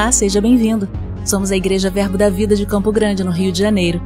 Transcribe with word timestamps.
Olá, 0.00 0.10
seja 0.10 0.40
bem-vindo. 0.40 0.88
Somos 1.26 1.52
a 1.52 1.56
Igreja 1.56 1.90
Verbo 1.90 2.16
da 2.16 2.30
Vida 2.30 2.56
de 2.56 2.64
Campo 2.64 2.90
Grande, 2.90 3.22
no 3.22 3.30
Rio 3.30 3.52
de 3.52 3.58
Janeiro. 3.58 4.00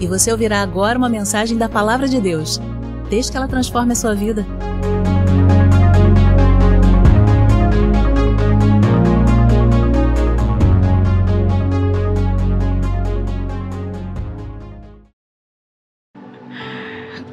E 0.00 0.06
você 0.06 0.32
ouvirá 0.32 0.62
agora 0.62 0.96
uma 0.96 1.06
mensagem 1.06 1.58
da 1.58 1.68
Palavra 1.68 2.08
de 2.08 2.18
Deus. 2.18 2.58
Desde 3.10 3.30
que 3.30 3.36
ela 3.36 3.46
transforme 3.46 3.92
a 3.92 3.94
sua 3.94 4.14
vida. 4.14 4.46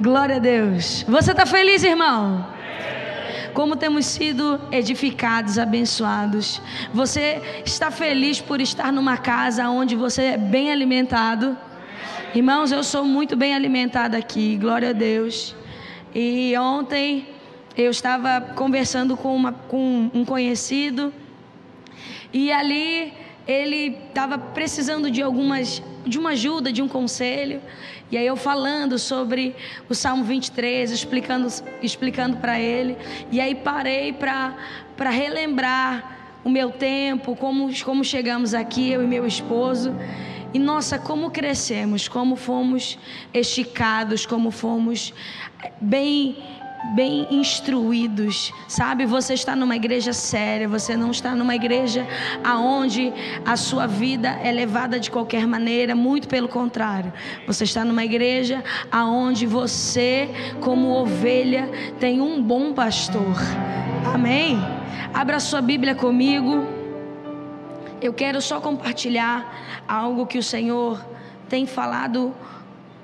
Glória 0.01 0.35
a 0.35 0.39
Deus. 0.39 1.05
Você 1.07 1.31
está 1.31 1.45
feliz, 1.45 1.81
irmão? 1.81 2.50
Como 3.53 3.75
temos 3.75 4.05
sido 4.05 4.59
edificados, 4.71 5.59
abençoados. 5.59 6.61
Você 6.93 7.41
está 7.65 7.91
feliz 7.91 8.39
por 8.39 8.61
estar 8.61 8.93
numa 8.93 9.17
casa 9.17 9.69
onde 9.69 9.95
você 9.95 10.23
é 10.23 10.37
bem 10.37 10.71
alimentado? 10.71 11.57
Irmãos, 12.33 12.71
eu 12.71 12.81
sou 12.81 13.03
muito 13.03 13.35
bem 13.35 13.53
alimentada 13.53 14.17
aqui, 14.17 14.55
glória 14.55 14.91
a 14.91 14.93
Deus. 14.93 15.53
E 16.15 16.55
ontem 16.57 17.27
eu 17.75 17.91
estava 17.91 18.39
conversando 18.55 19.17
com, 19.17 19.35
uma, 19.35 19.51
com 19.51 20.09
um 20.13 20.23
conhecido 20.23 21.13
e 22.31 22.51
ali 22.53 23.13
ele 23.45 23.97
estava 24.07 24.37
precisando 24.37 25.11
de 25.11 25.21
algumas 25.21 25.83
de 26.05 26.17
uma 26.17 26.31
ajuda, 26.31 26.71
de 26.71 26.81
um 26.81 26.87
conselho. 26.87 27.61
E 28.11 28.17
aí 28.17 28.27
eu 28.27 28.35
falando 28.35 28.99
sobre 28.99 29.55
o 29.89 29.95
Salmo 29.95 30.23
23, 30.25 30.91
explicando 30.91 31.47
explicando 31.81 32.37
para 32.37 32.59
ele. 32.59 32.97
E 33.31 33.39
aí 33.39 33.55
parei 33.55 34.11
para 34.11 35.09
relembrar 35.09 36.39
o 36.43 36.49
meu 36.49 36.71
tempo, 36.71 37.35
como 37.35 37.71
como 37.83 38.03
chegamos 38.03 38.53
aqui 38.53 38.91
eu 38.91 39.01
e 39.01 39.07
meu 39.07 39.25
esposo. 39.25 39.95
E 40.53 40.59
nossa, 40.59 40.99
como 40.99 41.31
crescemos, 41.31 42.09
como 42.09 42.35
fomos 42.35 42.99
esticados, 43.33 44.25
como 44.25 44.51
fomos 44.51 45.13
bem 45.79 46.35
bem 46.83 47.27
instruídos, 47.29 48.51
sabe? 48.67 49.05
Você 49.05 49.33
está 49.33 49.55
numa 49.55 49.75
igreja 49.75 50.13
séria, 50.13 50.67
você 50.67 50.95
não 50.97 51.11
está 51.11 51.35
numa 51.35 51.55
igreja 51.55 52.07
aonde 52.43 53.13
a 53.45 53.55
sua 53.55 53.87
vida 53.87 54.29
é 54.43 54.51
levada 54.51 54.99
de 54.99 55.11
qualquer 55.11 55.47
maneira, 55.47 55.95
muito 55.95 56.27
pelo 56.27 56.47
contrário. 56.47 57.13
Você 57.47 57.63
está 57.63 57.85
numa 57.85 58.03
igreja 58.03 58.63
aonde 58.91 59.45
você, 59.45 60.29
como 60.59 60.89
ovelha, 60.89 61.69
tem 61.99 62.19
um 62.19 62.41
bom 62.41 62.73
pastor. 62.73 63.35
Amém. 64.13 64.57
Abra 65.13 65.39
sua 65.39 65.61
Bíblia 65.61 65.93
comigo. 65.93 66.65
Eu 68.01 68.13
quero 68.13 68.41
só 68.41 68.59
compartilhar 68.59 69.83
algo 69.87 70.25
que 70.25 70.39
o 70.39 70.43
Senhor 70.43 71.05
tem 71.47 71.67
falado, 71.67 72.33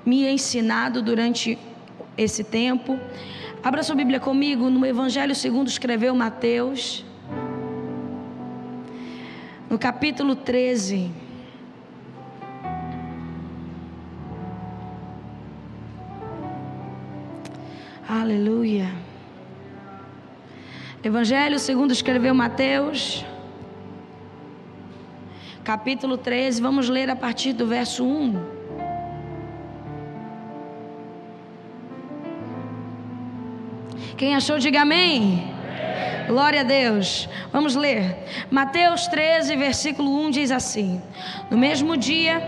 me 0.04 0.26
ensinado 0.26 1.00
durante 1.00 1.56
esse 2.16 2.42
tempo. 2.42 2.98
Abra 3.62 3.82
sua 3.82 3.96
Bíblia 3.96 4.20
comigo 4.20 4.70
no 4.70 4.86
Evangelho 4.86 5.34
segundo 5.34 5.66
escreveu 5.66 6.14
Mateus, 6.14 7.04
no 9.68 9.76
capítulo 9.76 10.36
13. 10.36 11.10
Aleluia. 18.08 18.92
Evangelho 21.02 21.58
segundo 21.58 21.92
escreveu 21.92 22.34
Mateus, 22.34 23.24
capítulo 25.64 26.16
13, 26.16 26.62
vamos 26.62 26.88
ler 26.88 27.10
a 27.10 27.16
partir 27.16 27.52
do 27.52 27.66
verso 27.66 28.04
1. 28.04 28.57
Quem 34.18 34.34
achou, 34.34 34.58
diga 34.58 34.82
amém. 34.82 35.48
Glória 36.26 36.62
a 36.62 36.64
Deus. 36.64 37.28
Vamos 37.52 37.76
ler. 37.76 38.18
Mateus 38.50 39.06
13, 39.06 39.54
versículo 39.54 40.12
1 40.26 40.30
diz 40.32 40.50
assim: 40.50 41.00
No 41.48 41.56
mesmo 41.56 41.96
dia, 41.96 42.40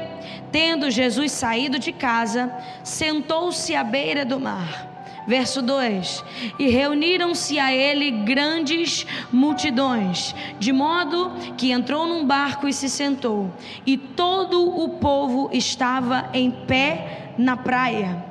tendo 0.51 0.91
Jesus 0.91 1.31
saído 1.31 1.79
de 1.79 1.93
casa, 1.93 2.53
sentou-se 2.83 3.73
à 3.77 3.85
beira 3.85 4.25
do 4.25 4.41
mar. 4.41 5.23
Verso 5.29 5.63
2: 5.63 6.25
E 6.59 6.69
reuniram-se 6.71 7.57
a 7.61 7.73
ele 7.73 8.11
grandes 8.11 9.07
multidões, 9.31 10.35
de 10.59 10.73
modo 10.73 11.31
que 11.57 11.71
entrou 11.71 12.05
num 12.05 12.27
barco 12.27 12.67
e 12.67 12.73
se 12.73 12.91
sentou, 12.91 13.49
e 13.87 13.97
todo 13.97 14.77
o 14.77 14.89
povo 14.89 15.49
estava 15.53 16.31
em 16.35 16.51
pé 16.51 17.31
na 17.39 17.57
praia. 17.57 18.25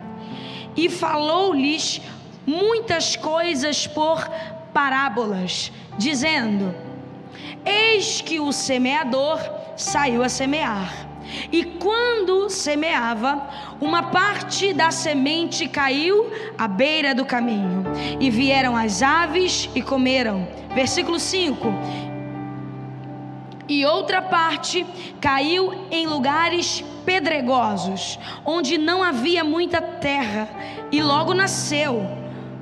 E 0.75 0.89
falou-lhes 0.89 2.01
muitas 2.45 3.15
coisas 3.15 3.87
por 3.87 4.27
parábolas, 4.73 5.71
dizendo: 5.97 6.73
Eis 7.65 8.21
que 8.21 8.39
o 8.39 8.51
semeador 8.51 9.39
saiu 9.75 10.23
a 10.23 10.29
semear. 10.29 11.07
E 11.51 11.63
quando 11.63 12.49
semeava, 12.49 13.47
uma 13.79 14.03
parte 14.03 14.73
da 14.73 14.89
semente 14.89 15.67
caiu 15.67 16.31
à 16.57 16.67
beira 16.67 17.13
do 17.13 17.23
caminho, 17.23 17.83
e 18.19 18.29
vieram 18.31 18.75
as 18.75 19.03
aves 19.03 19.69
e 19.75 19.81
comeram. 19.81 20.47
Versículo 20.73 21.19
5: 21.19 21.67
e 23.69 23.85
outra 23.85 24.19
parte 24.19 24.83
caiu 25.21 25.85
em 25.91 26.07
lugares 26.07 26.83
pedregosos, 27.05 28.17
onde 28.43 28.79
não 28.79 29.03
havia 29.03 29.43
muita 29.43 29.79
terra, 29.79 30.49
e 30.91 31.03
logo 31.03 31.35
nasceu 31.35 32.18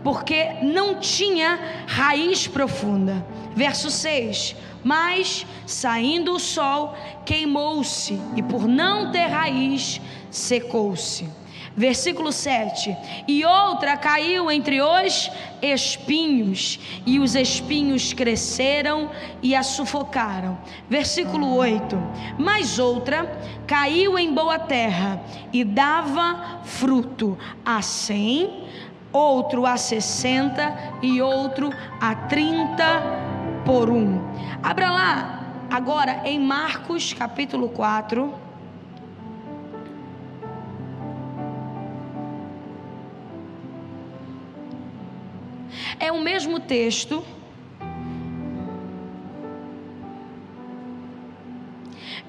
porque 0.07 0.53
não 0.63 1.01
tinha 1.01 1.59
raiz 1.85 2.47
profunda. 2.47 3.25
Verso 3.53 3.91
6: 3.91 4.56
Mas 4.81 5.45
saindo 5.66 6.31
o 6.31 6.40
sol, 6.40 6.95
queimou-se, 7.25 8.18
e 8.34 8.41
por 8.41 8.69
não 8.69 9.12
ter 9.12 9.28
raiz, 9.28 10.00
secou-se. 10.31 11.28
Versículo 11.75 12.31
7: 12.31 12.95
E 13.28 13.44
outra 13.44 13.97
caiu 13.97 14.50
entre 14.50 14.81
os 14.81 15.29
espinhos, 15.62 16.79
e 17.06 17.19
os 17.19 17.35
espinhos 17.35 18.13
cresceram 18.13 19.12
e 19.44 19.53
a 19.53 19.62
sufocaram. 19.62 20.57
Versículo 20.89 21.53
8: 21.53 21.95
Mas 22.39 22.79
outra 22.79 23.29
caiu 23.68 24.18
em 24.18 24.34
boa 24.34 24.57
terra 24.57 25.22
e 25.51 25.66
dava 25.66 26.62
fruto 26.63 27.38
a 27.63 27.81
cem, 27.81 28.63
outro 29.12 29.66
a 29.66 29.78
60 29.78 31.00
e 31.01 31.22
outro 31.22 31.72
a 32.00 32.16
30 32.16 32.84
por 33.66 33.90
um. 33.90 34.22
Abra 34.62 34.90
lá 34.90 35.45
agora 35.69 36.22
em 36.25 36.40
Marcos 36.40 37.13
capítulo 37.13 37.69
4. 37.69 38.34
É 46.00 46.12
o 46.12 46.22
mesmo 46.22 46.59
texto. 46.59 47.24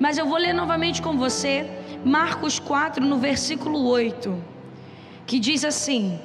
Mas 0.01 0.17
eu 0.17 0.27
vou 0.27 0.39
ler 0.39 0.53
novamente 0.53 1.03
com 1.03 1.17
você 1.19 1.69
Marcos 2.05 2.59
4 2.59 3.05
no 3.05 3.19
versículo 3.19 3.85
8, 3.89 4.43
que 5.27 5.39
diz 5.41 5.65
assim: 5.65 6.19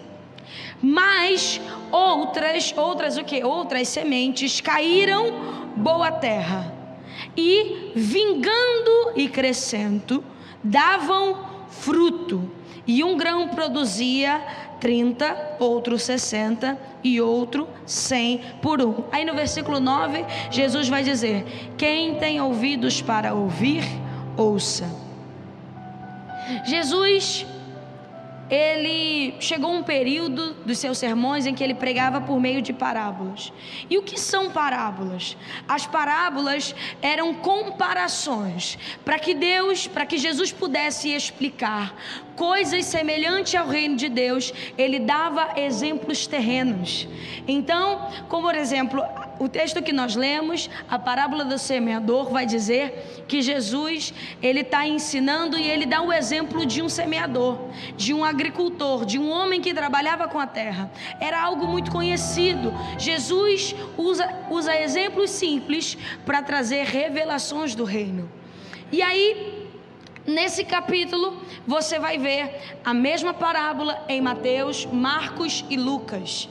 mas 0.82 1.62
outras, 1.92 2.74
outras 2.76 3.18
o 3.18 3.24
que? 3.24 3.44
Outras 3.44 3.88
sementes 3.88 4.62
caíram 4.62 5.74
boa 5.76 6.12
terra 6.12 6.74
e 7.36 7.92
vingando 7.96 9.14
e 9.16 9.28
crescendo 9.28 10.24
davam 10.64 11.46
fruto. 11.70 12.50
E 12.86 13.04
um 13.04 13.16
grão 13.16 13.48
produzia 13.48 14.42
30, 14.80 15.56
outro 15.60 15.98
60 15.98 16.78
e 17.04 17.22
outro 17.22 17.68
100 17.86 18.42
por 18.62 18.82
um. 18.82 19.06
Aí 19.12 19.24
no 19.24 19.34
versículo 19.34 19.80
9, 19.80 20.26
Jesus 20.52 20.90
vai 20.90 21.04
dizer: 21.04 21.46
Quem 21.78 22.16
tem 22.16 22.42
ouvidos 22.42 23.02
para 23.02 23.34
ouvir, 23.34 23.84
ouça. 24.36 24.90
Jesus 26.66 27.46
ele 28.54 29.34
chegou 29.40 29.74
um 29.74 29.84
período 29.84 30.54
dos 30.66 30.78
seus 30.78 30.98
sermões 30.98 31.46
em 31.46 31.54
que 31.54 31.64
ele 31.64 31.74
pregava 31.74 32.22
por 32.22 32.40
meio 32.40 32.62
de 32.62 32.72
parábolas. 32.72 33.52
E 33.90 33.98
o 33.98 34.04
que 34.04 34.20
são 34.20 34.50
parábolas? 34.50 35.36
As 35.68 35.86
parábolas 35.86 36.74
eram 37.02 37.34
comparações 37.34 38.78
para 39.04 39.20
que 39.20 39.34
Deus, 39.34 39.88
para 39.88 40.06
que 40.06 40.18
Jesus 40.18 40.52
pudesse 40.52 41.10
explicar 41.10 41.96
coisas 42.36 42.86
semelhantes 42.86 43.54
ao 43.56 43.68
reino 43.68 43.96
de 43.96 44.10
Deus, 44.10 44.54
ele 44.78 45.00
dava 45.00 45.60
exemplos 45.60 46.28
terrenos. 46.28 47.08
Então, 47.48 48.10
como 48.30 48.44
por 48.54 48.60
exemplo, 48.60 49.02
o 49.40 49.50
texto 49.50 49.82
que 49.82 49.92
nós 49.92 50.16
lemos, 50.16 50.70
a 50.90 50.98
parábola 50.98 51.44
do 51.44 51.58
semeador, 51.58 52.30
vai 52.30 52.46
dizer 52.46 53.26
que 53.28 53.42
Jesus 53.42 54.14
ele 54.42 54.62
está 54.62 54.88
ensinando 54.88 55.58
e 55.58 55.68
ele 55.68 55.86
dá 55.86 56.02
o 56.02 56.12
exemplo 56.12 56.66
de 56.66 56.82
um 56.82 56.90
semeador, 56.90 57.70
de 57.98 58.14
um 58.14 58.24
agricultor, 58.24 59.06
de 59.06 59.18
um 59.20 59.30
homem 59.30 59.62
que 59.62 59.74
trabalhava 59.74 60.28
com 60.28 60.40
a 60.40 60.48
terra. 60.48 60.92
Era 61.20 61.42
algo 61.42 61.68
muito 61.68 61.92
conhecido. 61.92 62.74
Jesus 62.98 63.76
usa, 63.98 64.30
usa 64.50 64.80
exemplos 64.80 65.30
simples 65.30 65.98
para 66.26 66.42
trazer 66.42 66.86
revelações 66.86 67.76
do 67.76 67.84
reino. 67.84 68.30
E 68.92 69.02
aí 69.02 69.64
Nesse 70.26 70.64
capítulo, 70.64 71.38
você 71.68 72.00
vai 72.00 72.18
ver 72.18 72.78
a 72.86 72.94
mesma 72.94 73.34
parábola 73.34 74.06
em 74.08 74.22
Mateus, 74.22 74.86
Marcos 74.86 75.66
e 75.70 75.76
Lucas. 75.76 76.48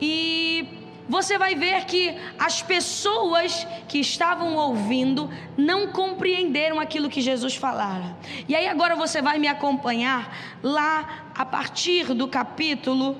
E 0.00 0.81
você 1.08 1.36
vai 1.36 1.54
ver 1.54 1.84
que 1.84 2.16
as 2.38 2.62
pessoas 2.62 3.66
que 3.88 3.98
estavam 3.98 4.56
ouvindo 4.56 5.28
não 5.56 5.88
compreenderam 5.88 6.78
aquilo 6.78 7.10
que 7.10 7.20
Jesus 7.20 7.56
falara. 7.56 8.16
E 8.48 8.54
aí 8.54 8.66
agora 8.68 8.94
você 8.94 9.20
vai 9.20 9.38
me 9.38 9.48
acompanhar 9.48 10.58
lá 10.62 11.30
a 11.34 11.44
partir 11.44 12.14
do 12.14 12.28
capítulo 12.28 13.16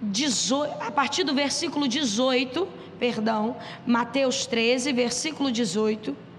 18, 0.00 0.82
a 0.82 0.90
partir 0.90 1.24
do 1.24 1.34
versículo 1.34 1.86
18, 1.86 2.66
perdão, 2.98 3.56
Mateus 3.86 4.46
13, 4.46 4.92
versículo 4.92 5.52
18. 5.52 6.29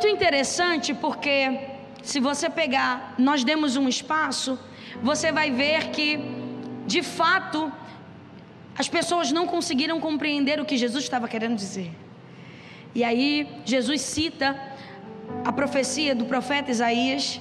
Muito 0.00 0.16
interessante 0.16 0.94
porque 0.94 1.60
se 2.02 2.20
você 2.20 2.48
pegar, 2.48 3.14
nós 3.18 3.44
demos 3.44 3.76
um 3.76 3.86
espaço, 3.86 4.58
você 5.02 5.30
vai 5.30 5.50
ver 5.50 5.90
que 5.90 6.08
de 6.86 7.02
fato 7.02 7.70
as 8.78 8.88
pessoas 8.88 9.30
não 9.30 9.46
conseguiram 9.46 10.00
compreender 10.00 10.58
o 10.58 10.64
que 10.64 10.78
Jesus 10.78 11.04
estava 11.04 11.28
querendo 11.28 11.54
dizer. 11.54 11.90
E 12.94 13.04
aí 13.04 13.46
Jesus 13.66 14.00
cita 14.00 14.58
a 15.44 15.52
profecia 15.52 16.14
do 16.14 16.24
profeta 16.24 16.70
Isaías, 16.70 17.38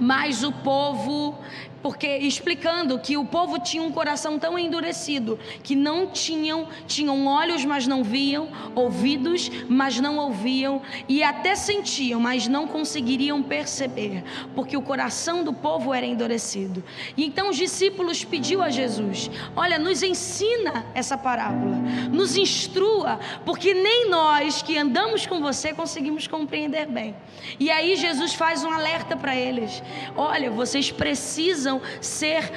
mas 0.00 0.42
o 0.42 0.50
povo 0.50 1.38
porque 1.82 2.18
explicando 2.18 2.98
que 2.98 3.16
o 3.16 3.24
povo 3.24 3.58
tinha 3.58 3.82
um 3.82 3.90
coração 3.90 4.38
tão 4.38 4.58
endurecido 4.58 5.38
que 5.62 5.74
não 5.74 6.06
tinham, 6.06 6.68
tinham 6.86 7.26
olhos, 7.26 7.64
mas 7.64 7.86
não 7.86 8.04
viam, 8.04 8.48
ouvidos, 8.74 9.50
mas 9.68 9.98
não 9.98 10.18
ouviam, 10.18 10.82
e 11.08 11.22
até 11.22 11.54
sentiam, 11.54 12.20
mas 12.20 12.46
não 12.46 12.66
conseguiriam 12.66 13.42
perceber, 13.42 14.22
porque 14.54 14.76
o 14.76 14.82
coração 14.82 15.42
do 15.42 15.52
povo 15.52 15.94
era 15.94 16.06
endurecido. 16.06 16.82
E 17.16 17.24
então 17.24 17.48
os 17.48 17.56
discípulos 17.56 18.24
pediu 18.24 18.62
a 18.62 18.68
Jesus: 18.68 19.30
"Olha, 19.56 19.78
nos 19.78 20.02
ensina 20.02 20.84
essa 20.94 21.16
parábola, 21.16 21.76
nos 22.12 22.36
instrua, 22.36 23.18
porque 23.44 23.72
nem 23.72 24.08
nós 24.08 24.62
que 24.62 24.76
andamos 24.76 25.26
com 25.26 25.40
você 25.40 25.72
conseguimos 25.72 26.26
compreender 26.26 26.86
bem". 26.86 27.14
E 27.58 27.70
aí 27.70 27.96
Jesus 27.96 28.34
faz 28.34 28.62
um 28.64 28.70
alerta 28.70 29.16
para 29.16 29.34
eles: 29.34 29.82
"Olha, 30.16 30.50
vocês 30.50 30.90
precisam 30.90 31.69
precisam 31.78 31.80
ser 32.00 32.50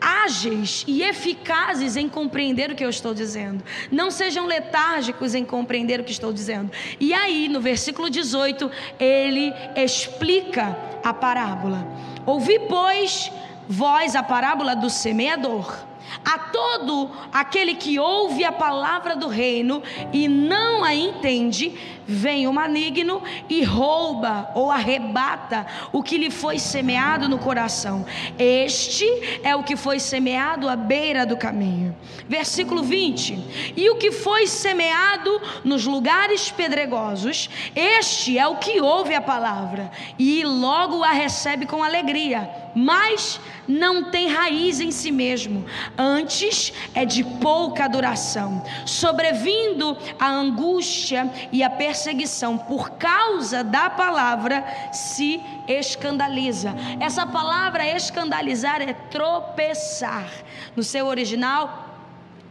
ágeis 0.00 0.84
e 0.86 1.02
eficazes 1.02 1.96
em 1.96 2.08
compreender 2.08 2.70
o 2.70 2.74
que 2.74 2.84
eu 2.84 2.90
estou 2.90 3.14
dizendo. 3.14 3.64
Não 3.90 4.10
sejam 4.10 4.46
letárgicos 4.46 5.34
em 5.34 5.44
compreender 5.44 6.00
o 6.00 6.04
que 6.04 6.12
estou 6.12 6.32
dizendo. 6.32 6.70
E 7.00 7.14
aí, 7.14 7.48
no 7.48 7.60
versículo 7.60 8.10
18, 8.10 8.70
ele 9.00 9.52
explica 9.74 10.76
a 11.02 11.12
parábola. 11.14 11.86
Ouvi, 12.26 12.58
pois, 12.68 13.32
vós 13.66 14.14
a 14.14 14.22
parábola 14.22 14.76
do 14.76 14.90
semeador. 14.90 15.74
A 16.22 16.38
todo 16.38 17.10
aquele 17.32 17.74
que 17.74 17.98
ouve 17.98 18.44
a 18.44 18.52
palavra 18.52 19.16
do 19.16 19.26
reino 19.26 19.82
e 20.12 20.28
não 20.28 20.84
a 20.84 20.94
entende, 20.94 21.72
vem 22.06 22.46
o 22.46 22.52
maligno 22.52 23.22
e 23.48 23.62
rouba 23.62 24.50
ou 24.54 24.70
arrebata 24.70 25.66
o 25.92 26.02
que 26.02 26.18
lhe 26.18 26.30
foi 26.30 26.58
semeado 26.58 27.28
no 27.28 27.38
coração. 27.38 28.04
Este 28.38 29.06
é 29.42 29.54
o 29.54 29.62
que 29.62 29.76
foi 29.76 29.98
semeado 29.98 30.68
à 30.68 30.76
beira 30.76 31.26
do 31.26 31.36
caminho. 31.36 31.94
Versículo 32.28 32.82
20: 32.82 33.74
E 33.76 33.90
o 33.90 33.96
que 33.96 34.10
foi 34.10 34.46
semeado 34.46 35.40
nos 35.64 35.84
lugares 35.84 36.50
pedregosos, 36.50 37.50
este 37.74 38.38
é 38.38 38.46
o 38.46 38.56
que 38.56 38.80
ouve 38.80 39.14
a 39.14 39.20
palavra 39.20 39.90
e 40.18 40.44
logo 40.44 41.02
a 41.02 41.10
recebe 41.10 41.66
com 41.66 41.82
alegria, 41.82 42.50
mas 42.74 43.40
não 43.66 44.10
tem 44.10 44.28
raiz 44.28 44.80
em 44.80 44.90
si 44.90 45.10
mesmo, 45.10 45.64
antes 45.96 46.72
é 46.94 47.04
de 47.04 47.24
pouca 47.24 47.88
duração, 47.88 48.62
sobrevindo 48.84 49.96
a 50.18 50.28
angústia 50.28 51.30
e 51.50 51.62
a 51.62 51.70
perseguição 51.70 51.93
perseguição 51.94 52.58
por 52.58 52.90
causa 52.90 53.62
da 53.62 53.88
palavra 53.88 54.64
se 54.92 55.40
escandaliza. 55.68 56.74
Essa 56.98 57.24
palavra 57.24 57.86
escandalizar 57.86 58.82
é 58.82 58.92
tropeçar. 58.92 60.28
No 60.74 60.82
seu 60.82 61.06
original, 61.06 61.88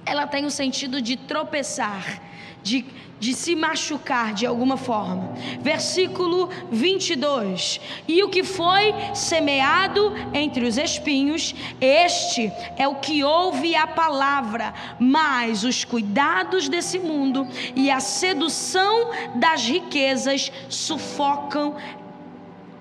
ela 0.05 0.25
tem 0.25 0.45
o 0.45 0.49
sentido 0.49 1.01
de 1.01 1.17
tropeçar, 1.17 2.21
de 2.63 2.85
de 3.23 3.33
se 3.33 3.55
machucar 3.55 4.33
de 4.33 4.45
alguma 4.45 4.75
forma. 4.75 5.31
Versículo 5.61 6.49
22. 6.69 7.79
E 8.05 8.21
o 8.21 8.27
que 8.27 8.43
foi 8.43 8.93
semeado 9.15 10.11
entre 10.33 10.65
os 10.65 10.77
espinhos, 10.77 11.55
este 11.79 12.51
é 12.77 12.85
o 12.85 12.95
que 12.95 13.23
ouve 13.23 13.77
a 13.77 13.87
palavra, 13.87 14.73
mas 14.99 15.63
os 15.63 15.85
cuidados 15.85 16.67
desse 16.67 16.99
mundo 16.99 17.47
e 17.73 17.89
a 17.89 18.01
sedução 18.01 19.11
das 19.35 19.63
riquezas 19.63 20.51
sufocam 20.67 21.77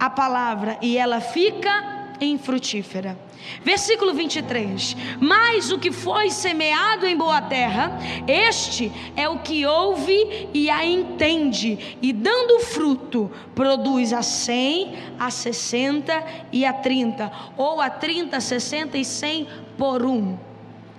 a 0.01 0.11
palavra 0.11 0.77
e 0.83 0.99
ela 0.99 1.21
fica 1.21 2.17
infrutífera. 2.21 3.17
Versículo 3.65 4.15
23: 4.15 4.97
Mas 5.21 5.71
o 5.71 5.79
que 5.79 5.93
foi 5.93 6.31
semeado 6.31 7.07
em 7.07 7.17
boa 7.17 7.41
terra, 7.41 7.99
este 8.27 8.93
é 9.17 9.29
o 9.29 9.39
que 9.39 9.65
ouve 9.67 10.49
e 10.53 10.71
a 10.71 10.85
entende, 10.85 11.97
e 12.01 12.13
dando 12.13 12.61
fruto, 12.61 13.31
produz 13.55 14.13
a 14.13 14.23
100, 14.23 14.95
a 15.19 15.31
60 15.31 16.25
e 16.53 16.65
a 16.65 16.73
30, 16.73 17.31
ou 17.57 17.81
a 17.81 17.91
30, 17.91 18.41
60 18.41 18.99
e 18.99 19.05
100 19.05 19.49
por 19.77 20.05
um. 20.05 20.39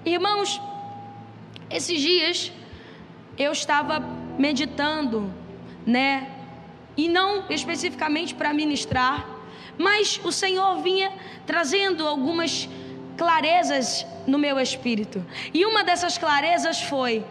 Irmãos, 0.06 0.62
esses 1.70 2.00
dias 2.00 2.52
eu 3.38 3.52
estava 3.52 4.00
meditando, 4.38 5.34
né? 5.86 6.30
E 6.96 7.10
não 7.10 7.46
especificamente 7.50 8.36
para 8.36 8.54
ministrar, 8.54 9.33
mas 9.78 10.20
o 10.24 10.32
Senhor 10.32 10.82
vinha 10.82 11.12
trazendo 11.46 12.08
algumas 12.08 12.70
clarezas 13.18 14.06
no 14.26 14.38
meu 14.38 14.60
espírito. 14.60 15.24
E 15.54 15.66
uma 15.66 15.84
dessas 15.84 16.18
clarezas 16.18 16.82
foi: 16.82 17.26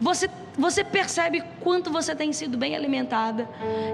você, 0.00 0.28
você 0.56 0.82
percebe 0.82 1.42
quanto 1.60 1.90
você 1.90 2.14
tem 2.14 2.32
sido 2.32 2.56
bem 2.56 2.74
alimentada. 2.74 3.48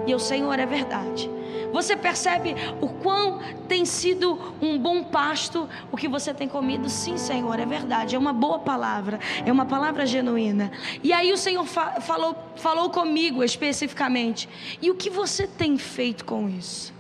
E 0.07 0.15
o 0.15 0.19
Senhor 0.19 0.59
é 0.59 0.67
verdade. 0.67 1.31
Você 1.73 1.97
percebe 1.97 2.55
o 2.81 2.89
quão 2.89 3.41
tem 3.67 3.85
sido 3.85 4.39
um 4.63 4.79
bom 4.79 5.03
pasto 5.03 5.69
o 5.91 5.97
que 5.97 6.07
você 6.07 6.33
tem 6.33 6.47
comido? 6.47 6.89
Sim, 6.89 7.17
Senhor, 7.17 7.59
é 7.59 7.67
verdade. 7.67 8.15
É 8.15 8.19
uma 8.19 8.33
boa 8.33 8.61
palavra, 8.61 9.19
é 9.45 9.51
uma 9.51 9.67
palavra 9.67 10.07
genuína. 10.07 10.71
E 11.03 11.13
aí 11.13 11.33
o 11.33 11.37
Senhor 11.37 11.65
fa 11.65 12.01
falou, 12.01 12.37
falou 12.55 12.91
comigo 12.91 13.43
especificamente. 13.43 14.49
E 14.81 14.89
o 14.89 14.95
que 14.95 15.11
você 15.11 15.49
tem 15.49 15.77
feito 15.77 16.25
com 16.25 16.49
isso? 16.49 16.94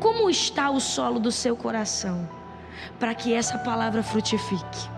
Como 0.00 0.28
está 0.28 0.70
o 0.70 0.80
solo 0.80 1.18
do 1.18 1.32
seu 1.32 1.56
coração 1.56 2.28
para 2.98 3.14
que 3.14 3.32
essa 3.32 3.58
palavra 3.58 4.02
frutifique? 4.02 4.88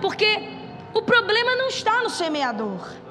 Porque 0.00 0.48
o 0.92 1.02
problema 1.02 1.56
não 1.56 1.68
está 1.68 2.02
no 2.02 2.10
semeador. 2.10 3.04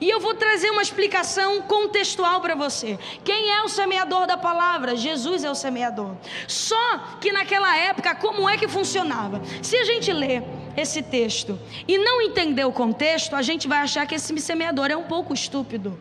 E 0.00 0.08
eu 0.08 0.18
vou 0.20 0.34
trazer 0.34 0.70
uma 0.70 0.82
explicação 0.82 1.62
contextual 1.62 2.40
para 2.40 2.54
você. 2.54 2.98
Quem 3.22 3.50
é 3.50 3.62
o 3.62 3.68
semeador 3.68 4.26
da 4.26 4.36
palavra? 4.36 4.96
Jesus 4.96 5.44
é 5.44 5.50
o 5.50 5.54
semeador. 5.54 6.16
Só 6.48 6.98
que 7.20 7.32
naquela 7.32 7.76
época, 7.76 8.14
como 8.14 8.48
é 8.48 8.56
que 8.56 8.68
funcionava? 8.68 9.40
Se 9.62 9.76
a 9.76 9.84
gente 9.84 10.12
lê 10.12 10.42
esse 10.76 11.02
texto 11.02 11.58
e 11.86 11.98
não 11.98 12.20
entender 12.20 12.64
o 12.64 12.72
contexto, 12.72 13.36
a 13.36 13.42
gente 13.42 13.68
vai 13.68 13.78
achar 13.78 14.06
que 14.06 14.14
esse 14.14 14.36
semeador 14.40 14.90
é 14.90 14.96
um 14.96 15.04
pouco 15.04 15.32
estúpido. 15.32 15.98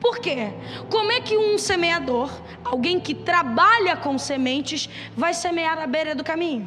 Por 0.00 0.18
quê? 0.18 0.52
Como 0.90 1.10
é 1.10 1.20
que 1.20 1.36
um 1.36 1.58
semeador, 1.58 2.30
alguém 2.64 3.00
que 3.00 3.14
trabalha 3.14 3.96
com 3.96 4.16
sementes, 4.18 4.88
vai 5.16 5.34
semear 5.34 5.78
à 5.78 5.86
beira 5.86 6.14
do 6.14 6.22
caminho? 6.22 6.66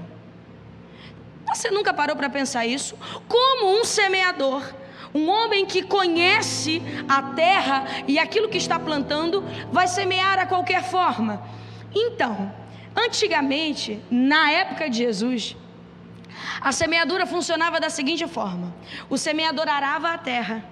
Você 1.48 1.72
nunca 1.72 1.94
parou 1.94 2.16
para 2.16 2.30
pensar 2.30 2.66
isso? 2.66 2.98
Como 3.28 3.80
um 3.80 3.84
semeador, 3.84 4.64
Um 5.14 5.30
homem 5.30 5.66
que 5.66 5.82
conhece 5.84 6.82
a 7.08 7.22
terra 7.22 7.86
e 8.08 8.18
aquilo 8.18 8.48
que 8.48 8.58
está 8.58 8.80
plantando 8.80 9.44
vai 9.72 9.88
semear 9.88 10.40
a 10.40 10.46
qualquer 10.46 10.84
forma. 10.84 11.44
Então, 11.94 12.54
antigamente, 12.96 14.00
na 14.10 14.52
época 14.52 14.90
de 14.90 14.98
Jesus, 15.00 15.58
a 16.62 16.72
semeadura 16.72 17.26
funcionava 17.26 17.80
da 17.80 17.90
seguinte 17.90 18.26
forma: 18.26 18.74
o 19.10 19.18
semeador 19.18 19.68
arava 19.68 20.14
a 20.14 20.18
terra 20.18 20.64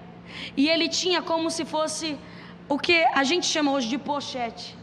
e 0.56 0.68
ele 0.68 0.88
tinha 0.88 1.20
como 1.20 1.50
se 1.50 1.64
fosse 1.64 2.16
o 2.70 2.78
que 2.78 3.04
a 3.12 3.24
gente 3.24 3.46
chama 3.46 3.72
hoje 3.72 3.88
de 3.88 3.98
pochete. 3.98 4.76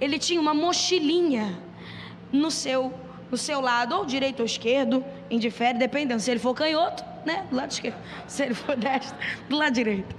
Ele 0.00 0.18
tinha 0.18 0.40
uma 0.40 0.54
mochilinha 0.54 1.56
no 2.32 2.50
seu 2.50 2.92
no 3.30 3.36
seu 3.36 3.60
lado, 3.60 3.94
ou 3.94 4.06
direito 4.06 4.40
ou 4.40 4.46
esquerdo, 4.46 5.04
indifere, 5.30 5.76
dependendo. 5.76 6.18
Se 6.18 6.30
ele 6.30 6.40
for 6.40 6.54
canhoto, 6.54 7.04
né, 7.26 7.44
do 7.50 7.56
lado 7.56 7.70
esquerdo. 7.70 7.98
Se 8.26 8.42
ele 8.42 8.54
for 8.54 8.74
destro, 8.74 9.14
do 9.50 9.54
lado 9.54 9.74
direito. 9.74 10.16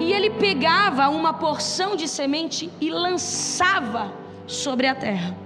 E 0.00 0.12
ele 0.12 0.30
pegava 0.30 1.08
uma 1.08 1.32
porção 1.32 1.94
de 1.94 2.08
semente 2.08 2.68
e 2.80 2.90
lançava 2.90 4.12
sobre 4.44 4.88
a 4.88 4.94
terra. 4.96 5.36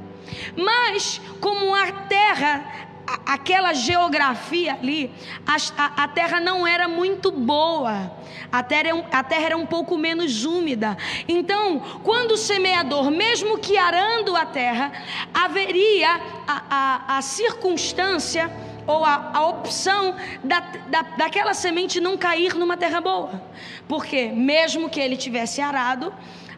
Mas, 0.56 1.20
como 1.38 1.74
a 1.74 1.92
terra 1.92 2.88
aquela 3.06 3.72
geografia 3.72 4.74
ali, 4.74 5.10
a, 5.46 6.04
a, 6.04 6.08
terra 6.08 6.40
não 6.40 6.66
era 6.66 6.88
muito 6.88 7.30
boa, 7.30 8.12
a 8.50 8.62
terra, 8.62 9.04
a 9.12 9.22
terra 9.22 9.46
era 9.46 9.56
um 9.56 9.66
pouco 9.66 9.96
menos 9.96 10.44
úmida. 10.44 10.96
Então, 11.28 11.80
quando 12.02 12.32
o 12.32 12.36
semeador, 12.36 13.10
mesmo 13.10 13.58
que 13.58 13.76
arando 13.76 14.34
a 14.36 14.46
terra, 14.46 14.92
haveria 15.32 16.08
a, 16.46 16.62
a, 16.70 17.18
a 17.18 17.22
circunstância 17.22 18.50
ou 18.86 19.04
a, 19.04 19.30
a 19.34 19.46
opção 19.46 20.14
da, 20.42 20.60
da, 20.60 21.02
daquela 21.02 21.54
semente 21.54 22.00
não 22.00 22.16
cair 22.16 22.54
numa 22.54 22.76
terra 22.76 23.00
boa, 23.00 23.42
porque 23.88 24.28
mesmo 24.28 24.88
que 24.88 25.00
ele 25.00 25.16
tivesse 25.16 25.60
arado, 25.60 26.12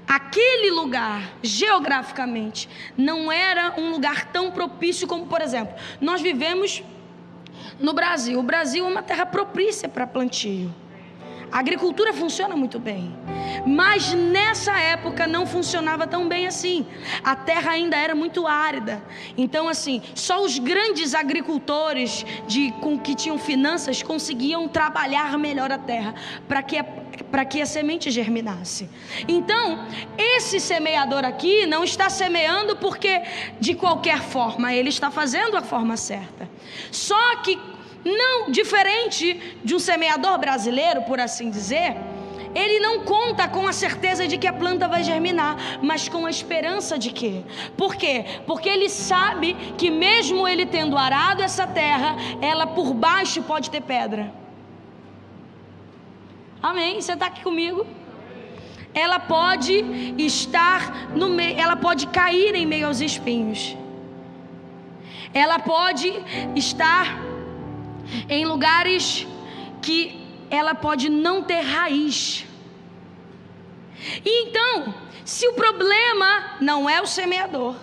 aquele 0.06 0.70
lugar, 0.70 1.32
geograficamente, 1.42 2.68
não 2.96 3.30
era 3.30 3.74
um 3.78 3.90
lugar 3.90 4.26
tão 4.26 4.50
propício 4.50 5.06
como, 5.06 5.26
por 5.26 5.40
exemplo, 5.40 5.74
nós 6.00 6.20
vivemos 6.20 6.82
no 7.80 7.92
Brasil. 7.92 8.38
O 8.38 8.42
Brasil 8.42 8.84
é 8.84 8.88
uma 8.88 9.02
terra 9.02 9.26
propícia 9.26 9.88
para 9.88 10.06
plantio. 10.06 10.72
A 11.50 11.58
agricultura 11.58 12.12
funciona 12.12 12.56
muito 12.56 12.78
bem. 12.78 13.14
Mas 13.66 14.12
nessa 14.12 14.78
época 14.78 15.26
não 15.26 15.46
funcionava 15.46 16.06
tão 16.06 16.28
bem 16.28 16.46
assim. 16.46 16.86
A 17.22 17.34
terra 17.34 17.72
ainda 17.72 17.96
era 17.96 18.14
muito 18.14 18.46
árida. 18.46 19.02
Então, 19.36 19.68
assim, 19.68 20.02
só 20.14 20.42
os 20.44 20.58
grandes 20.58 21.14
agricultores 21.14 22.24
de, 22.46 22.72
com 22.80 22.98
que 22.98 23.14
tinham 23.14 23.38
finanças 23.38 24.02
conseguiam 24.02 24.68
trabalhar 24.68 25.38
melhor 25.38 25.70
a 25.72 25.78
terra 25.78 26.14
para 26.48 26.62
que 26.62 26.76
para 27.30 27.44
que 27.44 27.60
a 27.60 27.66
semente 27.66 28.10
germinasse. 28.10 28.88
Então, 29.26 29.86
esse 30.16 30.60
semeador 30.60 31.24
aqui 31.24 31.66
não 31.66 31.82
está 31.82 32.10
semeando 32.10 32.76
porque 32.76 33.22
de 33.58 33.74
qualquer 33.74 34.22
forma, 34.22 34.72
ele 34.72 34.90
está 34.90 35.10
fazendo 35.10 35.56
a 35.56 35.62
forma 35.62 35.96
certa. 35.96 36.48
Só 36.90 37.36
que 37.36 37.58
não 38.06 38.50
diferente 38.50 39.58
de 39.64 39.74
um 39.74 39.78
semeador 39.78 40.38
brasileiro, 40.38 41.02
por 41.02 41.18
assim 41.18 41.50
dizer, 41.50 41.96
ele 42.54 42.78
não 42.80 43.00
conta 43.00 43.46
com 43.48 43.66
a 43.66 43.72
certeza 43.72 44.26
de 44.26 44.38
que 44.38 44.46
a 44.46 44.52
planta 44.52 44.88
vai 44.88 45.02
germinar, 45.02 45.56
mas 45.82 46.08
com 46.08 46.24
a 46.24 46.30
esperança 46.30 46.98
de 46.98 47.10
quê? 47.10 47.42
Por 47.76 47.96
quê? 47.96 48.24
Porque 48.46 48.68
ele 48.68 48.88
sabe 48.88 49.54
que 49.76 49.90
mesmo 49.90 50.48
ele 50.48 50.64
tendo 50.64 50.96
arado 50.96 51.42
essa 51.42 51.66
terra, 51.66 52.16
ela 52.40 52.66
por 52.66 52.94
baixo 52.94 53.42
pode 53.42 53.70
ter 53.70 53.82
pedra. 53.82 54.32
Amém? 56.62 57.00
Você 57.00 57.12
está 57.12 57.26
aqui 57.26 57.42
comigo? 57.42 57.86
Ela 58.94 59.18
pode 59.18 59.74
estar 60.16 61.10
no 61.14 61.28
meio, 61.28 61.60
ela 61.60 61.76
pode 61.76 62.06
cair 62.06 62.54
em 62.54 62.64
meio 62.64 62.86
aos 62.86 63.00
espinhos. 63.00 63.76
Ela 65.34 65.58
pode 65.58 66.10
estar 66.54 67.20
em 68.28 68.44
lugares 68.44 69.26
que 69.82 70.26
ela 70.50 70.74
pode 70.74 71.08
não 71.08 71.42
ter 71.42 71.60
raiz. 71.60 72.46
E 74.24 74.48
então, 74.48 74.94
se 75.24 75.48
o 75.48 75.54
problema 75.54 76.56
não 76.60 76.88
é 76.88 77.00
o 77.00 77.06
semeador 77.06 77.76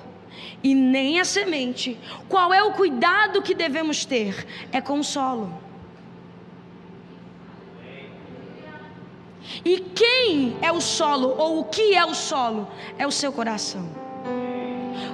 e 0.64 0.74
nem 0.74 1.20
a 1.20 1.26
semente, 1.26 2.00
qual 2.30 2.54
é 2.54 2.64
o 2.64 2.72
cuidado 2.72 3.42
que 3.42 3.54
devemos 3.54 4.06
ter? 4.06 4.48
É 4.72 4.80
com 4.80 5.00
o 5.00 5.04
solo. 5.04 5.62
E 9.66 9.80
quem 9.80 10.58
é 10.62 10.72
o 10.72 10.82
solo 10.82 11.36
ou 11.38 11.60
o 11.60 11.66
que 11.66 11.94
é 11.94 12.06
o 12.06 12.14
solo? 12.14 12.68
É 12.98 13.06
o 13.06 13.12
seu 13.12 13.32
coração. 13.32 14.03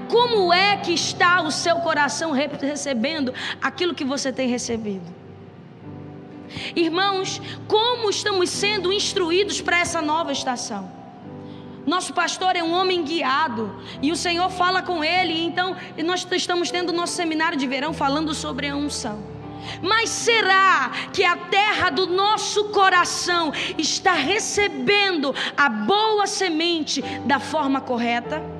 Como 0.10 0.51
é 0.51 0.78
que 0.78 0.92
está 0.92 1.42
o 1.42 1.51
seu 1.51 1.78
coração 1.78 2.32
recebendo 2.32 3.34
aquilo 3.62 3.94
que 3.94 4.04
você 4.04 4.34
tem 4.34 4.50
recebido? 4.50 5.06
Irmãos, 6.75 7.39
como 7.68 8.10
estamos 8.10 8.50
sendo 8.50 8.92
instruídos 8.92 9.62
para 9.62 9.80
essa 9.80 10.01
nova 10.01 10.32
estação? 10.32 10.92
Nosso 11.86 12.13
pastor 12.13 12.56
é 12.56 12.63
um 12.63 12.74
homem 12.74 13.04
guiado 13.04 13.75
e 14.01 14.12
o 14.12 14.16
Senhor 14.16 14.50
fala 14.50 14.82
com 14.82 15.04
ele, 15.04 15.44
então 15.44 15.75
nós 16.04 16.28
estamos 16.32 16.72
tendo 16.72 16.92
nosso 16.92 17.13
seminário 17.13 17.58
de 17.58 17.68
verão 17.68 17.94
falando 17.94 18.34
sobre 18.34 18.68
a 18.68 18.75
unção. 18.75 19.24
Mas 19.82 20.10
será 20.10 20.92
que 21.13 21.24
a 21.24 21.36
terra 21.36 21.89
do 21.89 22.08
nosso 22.08 22.66
coração 22.66 23.54
está 23.78 24.13
recebendo 24.13 25.36
a 25.56 25.70
boa 25.70 26.25
semente 26.25 27.01
da 27.25 27.39
forma 27.39 27.80
correta? 27.80 28.59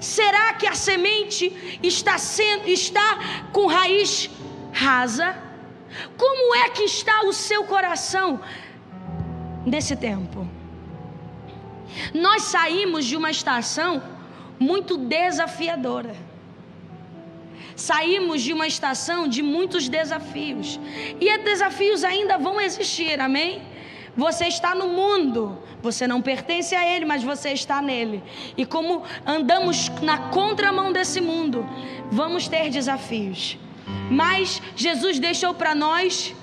Será 0.00 0.54
que 0.54 0.66
a 0.66 0.74
semente 0.74 1.78
está 1.82 2.16
sendo 2.16 2.68
está 2.68 3.48
com 3.52 3.66
raiz 3.66 4.30
rasa? 4.72 5.36
Como 6.16 6.54
é 6.54 6.70
que 6.70 6.84
está 6.84 7.22
o 7.24 7.32
seu 7.32 7.64
coração 7.64 8.40
nesse 9.66 9.94
tempo? 9.94 10.48
Nós 12.14 12.42
saímos 12.44 13.04
de 13.04 13.16
uma 13.16 13.30
estação 13.30 14.02
muito 14.58 14.96
desafiadora. 14.96 16.14
Saímos 17.76 18.42
de 18.42 18.52
uma 18.52 18.66
estação 18.66 19.26
de 19.26 19.42
muitos 19.42 19.88
desafios. 19.88 20.78
E 21.20 21.38
desafios 21.38 22.04
ainda 22.04 22.36
vão 22.38 22.60
existir, 22.60 23.20
amém? 23.20 23.62
Você 24.16 24.46
está 24.46 24.74
no 24.74 24.88
mundo, 24.88 25.58
você 25.82 26.06
não 26.06 26.20
pertence 26.20 26.74
a 26.74 26.86
ele, 26.86 27.04
mas 27.04 27.22
você 27.22 27.50
está 27.50 27.80
nele. 27.80 28.22
E 28.56 28.66
como 28.66 29.02
andamos 29.24 29.88
na 30.02 30.18
contramão 30.30 30.92
desse 30.92 31.20
mundo, 31.20 31.66
vamos 32.10 32.48
ter 32.48 32.70
desafios. 32.70 33.58
Mas 34.10 34.60
Jesus 34.74 35.18
deixou 35.18 35.54
para 35.54 35.74
nós 35.74 36.34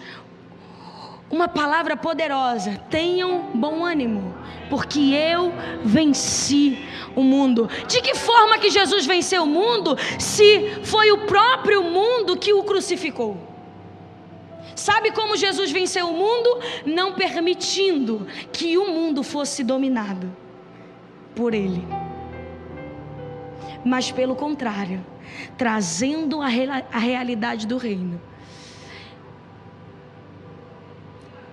uma 1.30 1.48
palavra 1.48 1.98
poderosa: 1.98 2.80
tenham 2.90 3.52
bom 3.54 3.84
ânimo, 3.84 4.34
porque 4.70 5.00
eu 5.14 5.54
venci 5.84 6.86
o 7.16 7.24
mundo. 7.24 7.70
De 7.88 8.02
que 8.02 8.16
forma 8.16 8.58
que 8.58 8.70
Jesus 8.70 9.06
venceu 9.06 9.44
o 9.44 9.48
mundo 9.48 9.98
se 10.18 10.80
foi 10.84 11.12
o 11.12 11.26
próprio 11.26 11.84
mundo 11.84 12.38
que 12.38 12.54
o 12.54 12.64
crucificou? 12.64 13.38
Sabe 14.78 15.12
como 15.12 15.36
Jesus 15.36 15.72
venceu 15.72 16.08
o 16.08 16.14
mundo? 16.14 16.60
Não 16.86 17.16
permitindo 17.16 18.28
que 18.54 18.78
o 18.78 18.92
mundo 18.92 19.24
fosse 19.24 19.64
dominado 19.64 20.32
por 21.36 21.56
ele. 21.56 21.84
Mas 23.84 24.12
pelo 24.12 24.36
contrário, 24.36 25.04
trazendo 25.58 26.44
a, 26.44 26.46
a 26.46 27.00
realidade 27.00 27.66
do 27.66 27.78
reino. 27.78 28.22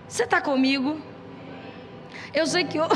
Você 0.07 0.25
está 0.25 0.39
comigo? 0.39 1.01
Eu 2.35 2.47
sei 2.47 2.65
que. 2.65 2.77
Eu... 2.77 2.89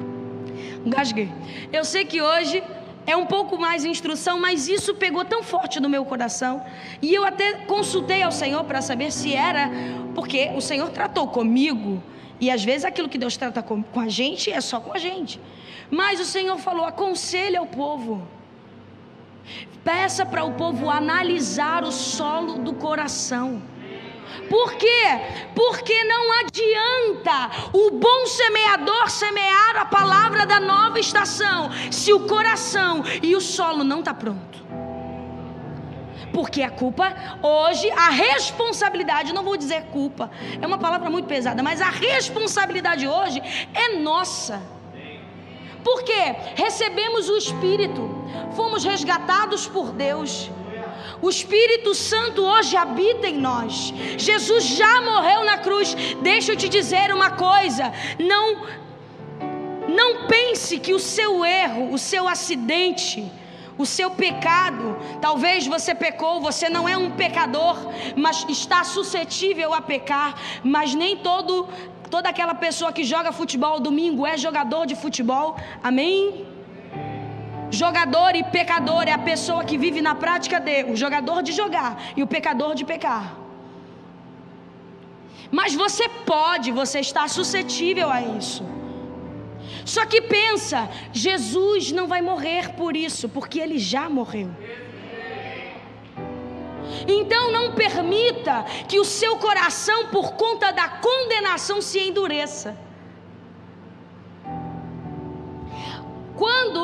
Gasguei. 0.86 1.30
Eu 1.70 1.84
sei 1.84 2.06
que 2.06 2.22
hoje 2.22 2.62
é 3.10 3.16
um 3.16 3.26
pouco 3.26 3.58
mais 3.58 3.84
instrução, 3.84 4.38
mas 4.40 4.68
isso 4.68 4.94
pegou 4.94 5.24
tão 5.24 5.42
forte 5.42 5.80
no 5.80 5.88
meu 5.88 6.04
coração. 6.04 6.64
E 7.02 7.12
eu 7.12 7.24
até 7.24 7.54
consultei 7.66 8.22
ao 8.22 8.32
Senhor 8.32 8.64
para 8.64 8.80
saber 8.80 9.10
se 9.10 9.34
era, 9.34 9.70
porque 10.14 10.50
o 10.54 10.60
Senhor 10.60 10.88
tratou 10.90 11.26
comigo. 11.28 12.02
E 12.40 12.50
às 12.50 12.64
vezes 12.64 12.84
aquilo 12.84 13.08
que 13.08 13.18
Deus 13.18 13.36
trata 13.36 13.62
com, 13.62 13.82
com 13.82 14.00
a 14.00 14.08
gente 14.08 14.50
é 14.50 14.60
só 14.60 14.80
com 14.80 14.92
a 14.92 14.98
gente. 14.98 15.40
Mas 15.90 16.20
o 16.20 16.24
Senhor 16.24 16.56
falou: 16.58 16.84
aconselhe 16.86 17.56
ao 17.56 17.66
povo. 17.66 18.26
Peça 19.82 20.24
para 20.24 20.44
o 20.44 20.52
povo 20.52 20.88
analisar 20.88 21.84
o 21.84 21.90
solo 21.90 22.58
do 22.58 22.74
coração. 22.74 23.62
Por 24.48 24.74
quê? 24.74 25.04
Porque 25.54 26.04
não 26.04 26.32
adianta 26.40 27.50
o 27.72 27.90
bom 27.92 28.26
semeador 28.26 29.08
semear 29.10 29.76
a 29.76 29.84
palavra 29.84 30.46
da 30.46 30.58
nova 30.58 30.98
estação 30.98 31.70
se 31.90 32.12
o 32.12 32.26
coração 32.26 33.04
e 33.22 33.36
o 33.36 33.40
solo 33.40 33.84
não 33.84 34.00
está 34.00 34.14
pronto. 34.14 34.60
Porque 36.32 36.62
a 36.62 36.70
culpa, 36.70 37.12
hoje, 37.42 37.90
a 37.90 38.10
responsabilidade, 38.10 39.32
não 39.32 39.42
vou 39.42 39.56
dizer 39.56 39.84
culpa, 39.86 40.30
é 40.60 40.66
uma 40.66 40.78
palavra 40.78 41.10
muito 41.10 41.26
pesada, 41.26 41.62
mas 41.62 41.80
a 41.80 41.90
responsabilidade 41.90 43.06
hoje 43.06 43.42
é 43.74 43.96
nossa. 43.98 44.62
Porque 45.82 46.12
recebemos 46.54 47.28
o 47.28 47.36
Espírito, 47.36 48.08
fomos 48.54 48.84
resgatados 48.84 49.66
por 49.66 49.92
Deus. 49.92 50.50
O 51.22 51.28
Espírito 51.28 51.94
Santo 51.94 52.42
hoje 52.42 52.76
habita 52.76 53.26
em 53.28 53.38
nós. 53.38 53.92
Jesus 54.16 54.64
já 54.64 55.00
morreu 55.02 55.44
na 55.44 55.58
cruz. 55.58 55.94
Deixa 56.22 56.52
eu 56.52 56.56
te 56.56 56.68
dizer 56.68 57.12
uma 57.12 57.30
coisa: 57.30 57.92
não 58.18 58.66
não 59.88 60.26
pense 60.28 60.78
que 60.78 60.94
o 60.94 61.00
seu 61.00 61.44
erro, 61.44 61.92
o 61.92 61.98
seu 61.98 62.28
acidente, 62.28 63.30
o 63.76 63.84
seu 63.84 64.10
pecado, 64.10 64.96
talvez 65.20 65.66
você 65.66 65.94
pecou, 65.94 66.40
você 66.40 66.68
não 66.68 66.88
é 66.88 66.96
um 66.96 67.10
pecador, 67.10 67.76
mas 68.16 68.46
está 68.48 68.84
suscetível 68.84 69.74
a 69.74 69.80
pecar, 69.80 70.34
mas 70.62 70.94
nem 70.94 71.16
todo 71.16 71.68
toda 72.08 72.28
aquela 72.28 72.54
pessoa 72.54 72.92
que 72.92 73.04
joga 73.04 73.30
futebol 73.30 73.78
domingo 73.78 74.26
é 74.26 74.36
jogador 74.36 74.84
de 74.84 74.96
futebol. 74.96 75.56
Amém? 75.82 76.49
Jogador 77.82 78.32
e 78.40 78.42
pecador 78.56 79.04
é 79.10 79.14
a 79.18 79.26
pessoa 79.30 79.62
que 79.68 79.76
vive 79.84 80.00
na 80.06 80.14
prática 80.24 80.56
de 80.66 80.76
o 80.92 80.96
jogador 81.02 81.40
de 81.46 81.52
jogar 81.60 81.90
e 82.18 82.22
o 82.24 82.28
pecador 82.34 82.72
de 82.78 82.84
pecar. 82.90 83.24
Mas 85.58 85.74
você 85.82 86.06
pode, 86.32 86.68
você 86.82 86.98
está 87.08 87.24
suscetível 87.36 88.08
a 88.16 88.20
isso. 88.38 88.62
Só 89.94 90.02
que 90.10 90.20
pensa, 90.36 90.78
Jesus 91.26 91.90
não 91.98 92.06
vai 92.12 92.20
morrer 92.30 92.64
por 92.80 92.92
isso, 93.08 93.26
porque 93.36 93.58
ele 93.64 93.78
já 93.92 94.04
morreu. 94.18 94.50
Então 97.18 97.44
não 97.56 97.66
permita 97.82 98.56
que 98.90 98.98
o 99.00 99.10
seu 99.20 99.34
coração, 99.46 100.00
por 100.16 100.26
conta 100.44 100.70
da 100.80 100.88
condenação, 101.08 101.78
se 101.90 101.98
endureça. 102.08 102.70
Quando 106.40 106.82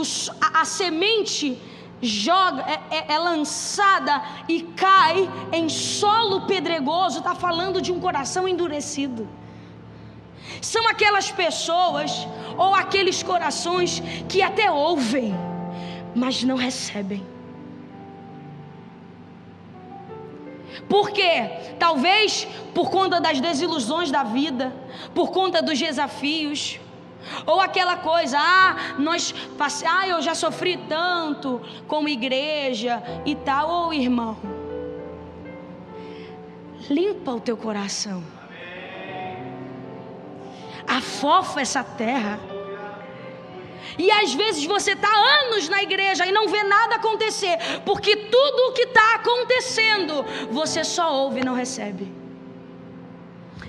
os, 0.00 0.30
a, 0.40 0.62
a, 0.62 0.64
semente 0.64 1.58
joga, 2.02 2.62
é, 2.62 2.96
é, 2.96 3.14
é 3.14 3.18
lançada 3.18 4.22
e 4.48 4.62
cai 4.62 5.28
em 5.52 5.68
solo 5.68 6.46
pedregoso, 6.46 7.18
está 7.18 7.34
falando 7.34 7.80
de 7.80 7.92
um 7.92 8.00
coração 8.00 8.48
endurecido. 8.48 9.28
São 10.60 10.88
aquelas 10.88 11.30
pessoas 11.30 12.26
ou 12.56 12.74
aqueles 12.74 13.22
corações 13.22 14.02
que 14.28 14.42
até 14.42 14.70
ouvem, 14.70 15.34
mas 16.14 16.42
não 16.42 16.56
recebem. 16.56 17.24
Porque 20.88 21.30
talvez 21.78 22.46
por 22.74 22.90
conta 22.90 23.20
das 23.20 23.40
desilusões 23.40 24.10
da 24.10 24.22
vida, 24.22 24.72
por 25.14 25.30
conta 25.30 25.62
dos 25.62 25.78
desafios, 25.78 26.80
ou 27.46 27.60
aquela 27.60 27.96
coisa, 27.96 28.38
ah, 28.38 28.94
nós 28.98 29.34
ah, 29.88 30.08
eu 30.08 30.20
já 30.22 30.34
sofri 30.34 30.76
tanto 30.88 31.60
como 31.86 32.08
igreja 32.08 33.02
e 33.24 33.34
tal, 33.34 33.70
ou 33.70 33.88
oh, 33.88 33.92
irmão. 33.92 34.36
Limpa 36.88 37.32
o 37.32 37.40
teu 37.40 37.56
coração. 37.56 38.22
Afofa 40.86 41.60
essa 41.60 41.84
terra. 41.84 42.40
E 43.98 44.10
às 44.10 44.32
vezes 44.32 44.64
você 44.64 44.92
está 44.92 45.08
anos 45.08 45.68
na 45.68 45.82
igreja 45.82 46.26
e 46.26 46.32
não 46.32 46.48
vê 46.48 46.62
nada 46.62 46.96
acontecer, 46.96 47.58
porque 47.84 48.16
tudo 48.16 48.68
o 48.68 48.72
que 48.72 48.82
está 48.82 49.16
acontecendo 49.16 50.24
você 50.50 50.82
só 50.84 51.22
ouve 51.22 51.40
e 51.40 51.44
não 51.44 51.54
recebe. 51.54 52.20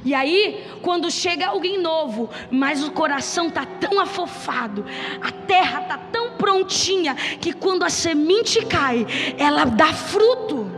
E 0.04 0.14
aí, 0.16 0.66
quando 0.82 1.12
chega 1.12 1.48
alguém 1.48 1.80
novo, 1.80 2.30
mas 2.50 2.84
o 2.84 2.92
coração 2.92 3.48
está 3.50 3.66
tão 3.66 4.00
afofado, 4.00 4.84
a 5.22 5.32
terra 5.32 5.82
está 5.82 5.98
tão 5.98 6.32
prontinha, 6.32 7.14
que 7.16 7.54
quando 7.54 7.84
a 7.84 7.90
semente 7.90 8.66
cai, 8.66 9.06
ela 9.38 9.66
dá 9.66 9.94
fruto. 9.94 10.70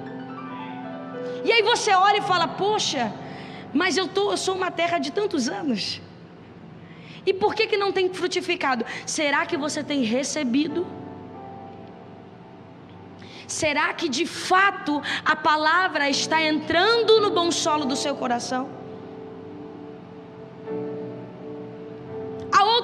E 1.45 1.51
aí 1.51 1.61
você 1.61 1.93
olha 1.93 2.17
e 2.17 2.21
fala: 2.21 2.47
Poxa, 2.47 3.13
mas 3.73 3.95
eu, 3.95 4.07
tô, 4.07 4.31
eu 4.31 4.37
sou 4.37 4.55
uma 4.55 4.69
terra 4.69 4.99
de 4.99 5.11
tantos 5.11 5.47
anos. 5.47 6.01
E 7.25 7.33
por 7.33 7.55
que, 7.55 7.67
que 7.67 7.77
não 7.77 7.93
tem 7.93 8.13
frutificado? 8.13 8.85
Será 9.05 9.45
que 9.45 9.55
você 9.55 9.81
tem 9.81 10.03
recebido? 10.03 10.85
Será 13.47 13.93
que 13.93 14.09
de 14.09 14.25
fato 14.25 15.01
a 15.23 15.35
palavra 15.35 16.09
está 16.09 16.41
entrando 16.41 17.21
no 17.21 17.31
bom 17.31 17.51
solo 17.51 17.85
do 17.85 17.95
seu 17.95 18.15
coração? 18.15 18.82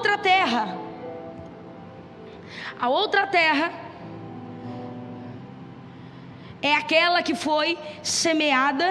Outra 0.00 0.16
terra, 0.16 0.78
a 2.80 2.88
outra 2.88 3.26
terra 3.26 3.70
é 6.62 6.74
aquela 6.74 7.22
que 7.22 7.34
foi 7.34 7.78
semeada 8.02 8.88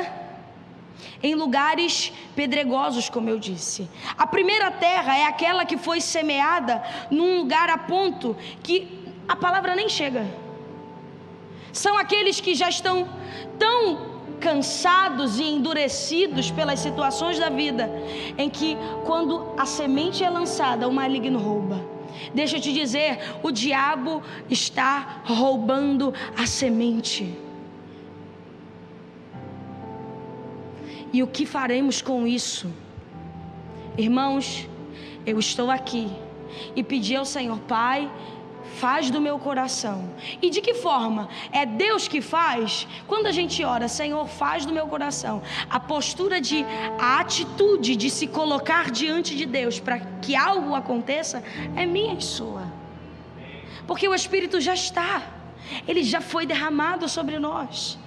em 1.23 1.33
lugares 1.33 2.13
pedregosos, 2.35 3.09
como 3.09 3.27
eu 3.27 3.39
disse. 3.39 3.89
A 4.15 4.27
primeira 4.27 4.69
terra 4.69 5.17
é 5.17 5.25
aquela 5.25 5.65
que 5.65 5.77
foi 5.77 5.99
semeada 5.99 6.83
num 7.09 7.39
lugar 7.39 7.71
a 7.71 7.77
ponto 7.79 8.37
que 8.61 8.77
a 9.27 9.35
palavra 9.35 9.75
nem 9.75 9.89
chega. 9.89 10.27
São 11.73 11.97
aqueles 11.97 12.39
que 12.39 12.53
já 12.53 12.69
estão 12.69 13.09
tão 13.57 14.08
cansados 14.39 15.39
e 15.39 15.43
endurecidos 15.43 16.49
pelas 16.51 16.79
situações 16.79 17.37
da 17.37 17.49
vida, 17.49 17.89
em 18.37 18.49
que 18.49 18.77
quando 19.05 19.53
a 19.57 19.65
semente 19.65 20.23
é 20.23 20.29
lançada, 20.29 20.87
o 20.87 20.93
maligno 20.93 21.39
rouba. 21.39 21.79
Deixa 22.33 22.57
eu 22.57 22.61
te 22.61 22.73
dizer, 22.73 23.19
o 23.43 23.51
diabo 23.51 24.21
está 24.49 25.21
roubando 25.25 26.13
a 26.37 26.45
semente. 26.45 27.37
E 31.11 31.23
o 31.23 31.27
que 31.27 31.45
faremos 31.45 32.01
com 32.01 32.27
isso? 32.27 32.71
Irmãos, 33.97 34.67
eu 35.25 35.39
estou 35.39 35.69
aqui 35.71 36.07
e 36.75 36.83
pedi 36.83 37.15
ao 37.15 37.25
Senhor, 37.25 37.59
Pai, 37.61 38.09
faz 38.77 39.09
do 39.09 39.19
meu 39.19 39.37
coração. 39.39 40.09
E 40.41 40.49
de 40.49 40.61
que 40.61 40.73
forma? 40.73 41.29
É 41.51 41.65
Deus 41.65 42.07
que 42.07 42.21
faz? 42.21 42.87
Quando 43.07 43.27
a 43.27 43.31
gente 43.31 43.63
ora, 43.63 43.87
Senhor, 43.87 44.27
faz 44.27 44.65
do 44.65 44.73
meu 44.73 44.87
coração. 44.87 45.41
A 45.69 45.79
postura 45.79 46.39
de, 46.39 46.65
a 46.99 47.19
atitude 47.19 47.95
de 47.95 48.09
se 48.09 48.27
colocar 48.27 48.91
diante 48.91 49.35
de 49.35 49.45
Deus 49.45 49.79
para 49.79 49.99
que 50.21 50.35
algo 50.35 50.75
aconteça 50.75 51.43
é 51.75 51.85
minha 51.85 52.13
e 52.13 52.21
sua. 52.21 52.63
Porque 53.87 54.07
o 54.07 54.13
Espírito 54.13 54.61
já 54.61 54.73
está, 54.73 55.23
ele 55.87 56.03
já 56.03 56.21
foi 56.21 56.45
derramado 56.45 57.09
sobre 57.09 57.39
nós. 57.39 57.97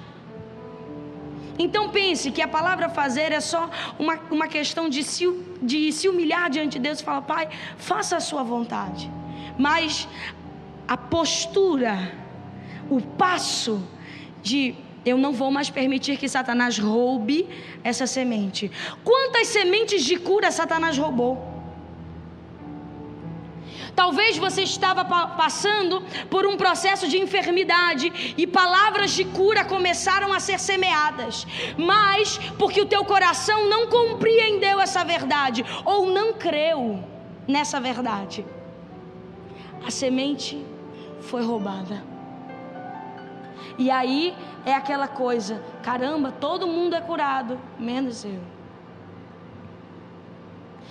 Então 1.59 1.91
pense 1.91 2.31
que 2.31 2.41
a 2.41 2.49
palavra 2.49 2.89
fazer 2.89 3.31
é 3.33 3.41
só 3.41 3.69
uma, 3.99 4.19
uma 4.31 4.49
questão 4.49 4.89
de 4.89 5.03
se, 5.03 5.27
de 5.61 5.93
se 5.93 6.09
humilhar 6.09 6.49
diante 6.49 6.73
de 6.73 6.79
Deus 6.79 7.01
e 7.01 7.05
falar, 7.05 7.23
Pai, 7.23 7.49
faça 7.77 8.17
a 8.17 8.21
sua 8.21 8.43
vontade. 8.43 9.11
Mas 9.59 10.09
a 10.87 10.97
postura, 10.97 12.13
o 12.91 13.01
passo 13.01 13.83
de 14.43 14.75
eu 15.05 15.19
não 15.19 15.33
vou 15.33 15.51
mais 15.51 15.69
permitir 15.69 16.17
que 16.17 16.29
Satanás 16.29 16.79
roube 16.79 17.49
essa 17.83 18.07
semente. 18.07 18.71
Quantas 19.03 19.49
sementes 19.49 20.05
de 20.05 20.17
cura 20.17 20.51
Satanás 20.51 20.97
roubou? 20.97 21.51
Talvez 23.95 24.39
você 24.39 24.63
estava 24.63 25.05
passando 25.05 26.03
por 26.31 26.47
um 26.47 26.57
processo 26.57 27.07
de 27.09 27.19
enfermidade 27.19 28.35
e 28.39 28.47
palavras 28.47 29.11
de 29.11 29.25
cura 29.25 29.65
começaram 29.65 30.33
a 30.33 30.41
ser 30.41 30.59
semeadas, 30.59 31.47
mas 31.77 32.39
porque 32.59 32.81
o 32.81 32.87
teu 32.87 33.05
coração 33.05 33.69
não 33.69 33.89
compreendeu 33.89 34.81
essa 34.81 35.05
verdade 35.05 35.65
ou 35.85 36.07
não 36.11 36.33
creu 36.33 37.05
nessa 37.47 37.79
verdade, 37.81 38.47
a 39.85 39.91
semente 39.91 40.65
foi 41.23 41.43
roubada. 41.43 42.03
E 43.79 43.91
aí 43.91 44.35
é 44.65 44.75
aquela 44.75 45.09
coisa: 45.09 45.63
caramba, 45.83 46.31
todo 46.33 46.67
mundo 46.67 46.95
é 46.95 47.01
curado, 47.01 47.59
menos 47.79 48.25
eu. 48.25 48.41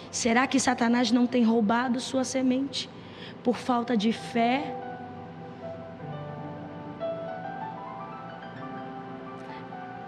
Será 0.09 0.45
que 0.45 0.59
Satanás 0.59 1.11
não 1.11 1.25
tem 1.25 1.43
roubado 1.43 1.99
sua 1.99 2.23
semente 2.23 2.89
por 3.43 3.55
falta 3.55 3.95
de 3.95 4.11
fé? 4.11 4.75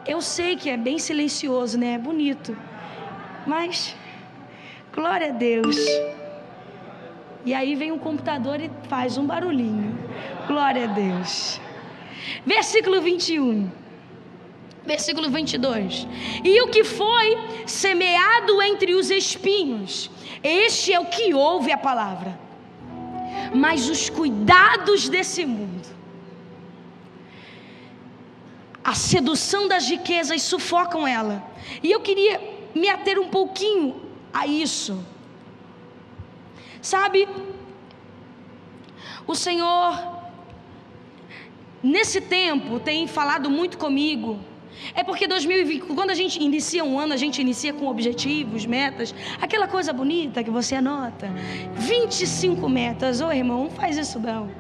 Eu 0.06 0.22
sei 0.22 0.58
que 0.58 0.70
é 0.70 0.76
bem 0.76 1.00
silencioso, 1.00 1.78
né? 1.78 1.94
É 1.94 1.98
bonito. 1.98 2.58
Mas, 3.48 3.96
glória 4.94 5.30
a 5.30 5.32
Deus. 5.32 5.78
E 7.46 7.54
aí 7.54 7.76
vem 7.76 7.92
um 7.92 8.00
computador 8.00 8.62
e 8.62 8.72
faz 8.88 9.18
um 9.18 9.26
barulhinho. 9.26 9.98
Glória 10.48 10.86
a 10.86 10.88
Deus. 10.88 11.60
Versículo 12.46 13.02
21. 13.02 13.70
Versículo 14.86 15.30
22. 15.30 16.08
E 16.44 16.62
o 16.62 16.68
que 16.70 16.84
foi 16.84 17.38
semeado 17.66 18.62
entre 18.62 18.94
os 18.96 19.10
espinhos, 19.10 20.10
este 20.42 20.94
é 20.94 21.00
o 21.00 21.06
que 21.06 21.34
ouve 21.34 21.72
a 21.72 21.78
palavra. 21.78 22.40
Mas 23.54 23.90
os 23.90 24.10
cuidados 24.10 25.10
desse 25.10 25.46
mundo, 25.46 25.88
a 28.84 28.94
sedução 28.94 29.68
das 29.68 29.90
riquezas 29.90 30.42
sufocam 30.44 31.06
ela. 31.06 31.44
E 31.82 31.92
eu 31.92 32.00
queria 32.00 32.40
me 32.74 32.90
ater 32.90 33.20
um 33.20 33.28
pouquinho 33.28 34.02
a 34.34 34.48
isso. 34.48 35.13
Sabe, 36.84 37.30
o 39.26 39.34
Senhor, 39.34 40.20
nesse 41.82 42.20
tempo, 42.20 42.78
tem 42.78 43.08
falado 43.08 43.50
muito 43.50 43.78
comigo. 43.78 44.38
É 44.94 45.02
porque 45.02 45.26
2020, 45.26 45.94
quando 45.96 46.10
a 46.10 46.14
gente 46.14 46.44
inicia 46.44 46.84
um 46.84 47.00
ano, 47.00 47.14
a 47.14 47.18
gente 47.18 47.40
inicia 47.40 47.72
com 47.72 47.88
objetivos, 47.88 48.66
metas, 48.66 49.16
aquela 49.42 49.66
coisa 49.66 49.94
bonita 49.94 50.44
que 50.44 50.52
você 50.52 50.76
anota. 50.76 51.32
25 51.76 52.68
metas, 52.68 53.22
ô 53.22 53.32
irmão, 53.32 53.64
não 53.64 53.72
faz 53.72 53.98
isso 53.98 54.20
não. 54.20 54.52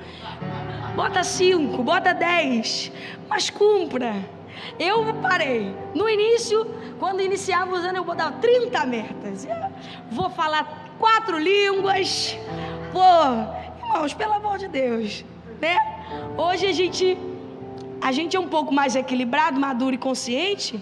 Bota 0.95 1.25
5, 1.25 1.83
bota 1.83 2.13
10, 2.13 2.89
mas 3.27 3.49
cumpra. 3.49 4.15
Eu 4.79 5.13
parei. 5.15 5.75
No 5.93 6.07
início, 6.07 6.65
quando 6.99 7.21
iniciava 7.21 7.73
os 7.75 7.83
anos, 7.83 7.97
eu 7.97 8.05
botava 8.05 8.37
30 8.37 8.85
metas. 8.85 9.45
vou 10.09 10.29
falar 10.29 10.82
quatro 10.99 11.37
línguas. 11.37 12.37
Pô, 12.91 13.85
irmãos, 13.85 14.13
pelo 14.13 14.33
amor 14.33 14.57
de 14.57 14.67
Deus, 14.67 15.25
né? 15.61 15.77
Hoje 16.37 16.67
a 16.67 16.71
gente 16.71 17.17
a 18.01 18.11
gente 18.11 18.35
é 18.35 18.39
um 18.39 18.49
pouco 18.49 18.73
mais 18.73 18.95
equilibrado, 18.95 19.57
maduro 19.57 19.95
e 19.95 19.97
consciente 19.97 20.77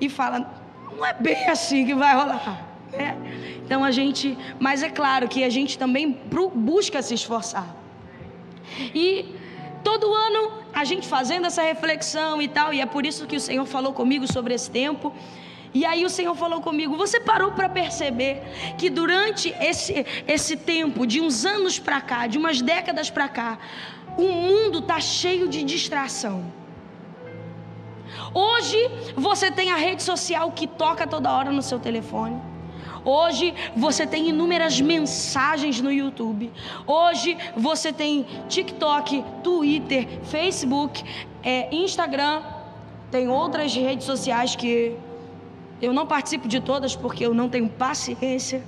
e 0.00 0.08
fala, 0.08 0.50
não 0.96 1.06
é 1.06 1.14
bem 1.14 1.48
assim 1.48 1.86
que 1.86 1.94
vai 1.94 2.12
rolar, 2.12 2.66
né? 2.92 3.16
Então 3.64 3.84
a 3.84 3.92
gente, 3.92 4.36
mas 4.58 4.82
é 4.82 4.88
claro 4.88 5.28
que 5.28 5.44
a 5.44 5.48
gente 5.48 5.78
também 5.78 6.18
busca 6.54 7.00
se 7.02 7.14
esforçar. 7.14 7.68
E 8.92 9.34
todo 9.84 10.12
ano 10.12 10.52
a 10.74 10.84
gente 10.84 11.06
fazendo 11.06 11.46
essa 11.46 11.62
reflexão 11.62 12.42
e 12.42 12.48
tal, 12.48 12.74
e 12.74 12.80
é 12.80 12.86
por 12.86 13.06
isso 13.06 13.26
que 13.26 13.36
o 13.36 13.40
Senhor 13.40 13.64
falou 13.64 13.92
comigo 13.92 14.26
sobre 14.30 14.52
esse 14.52 14.70
tempo. 14.70 15.12
E 15.76 15.84
aí 15.84 16.06
o 16.06 16.12
Senhor 16.16 16.34
falou 16.34 16.62
comigo: 16.62 16.96
você 16.96 17.20
parou 17.20 17.50
para 17.52 17.68
perceber 17.68 18.42
que 18.78 18.88
durante 18.88 19.54
esse, 19.60 20.06
esse 20.26 20.56
tempo, 20.56 21.06
de 21.06 21.20
uns 21.20 21.44
anos 21.44 21.78
para 21.78 22.00
cá, 22.00 22.26
de 22.26 22.38
umas 22.38 22.62
décadas 22.62 23.10
para 23.10 23.28
cá, 23.28 23.58
o 24.16 24.26
mundo 24.26 24.78
está 24.78 24.98
cheio 24.98 25.46
de 25.46 25.62
distração. 25.62 26.36
Hoje 28.32 28.78
você 29.14 29.50
tem 29.50 29.70
a 29.70 29.76
rede 29.76 30.02
social 30.02 30.50
que 30.50 30.66
toca 30.66 31.06
toda 31.06 31.30
hora 31.30 31.52
no 31.52 31.60
seu 31.60 31.78
telefone. 31.78 32.40
Hoje 33.04 33.54
você 33.76 34.06
tem 34.06 34.30
inúmeras 34.30 34.80
mensagens 34.80 35.78
no 35.82 35.92
YouTube. 35.92 36.50
Hoje 36.86 37.36
você 37.54 37.92
tem 37.92 38.26
TikTok, 38.48 39.22
Twitter, 39.44 40.08
Facebook, 40.22 41.04
é, 41.44 41.68
Instagram. 41.70 42.42
Tem 43.10 43.28
outras 43.28 43.74
redes 43.74 44.06
sociais 44.06 44.56
que 44.56 44.96
eu 45.80 45.92
não 45.92 46.06
participo 46.06 46.48
de 46.48 46.60
todas 46.60 46.96
porque 46.96 47.24
eu 47.24 47.34
não 47.34 47.48
tenho 47.48 47.68
paciência, 47.68 48.62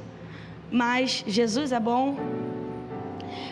mas 0.71 1.25
Jesus 1.27 1.73
é 1.73 1.81
bom. 1.81 2.16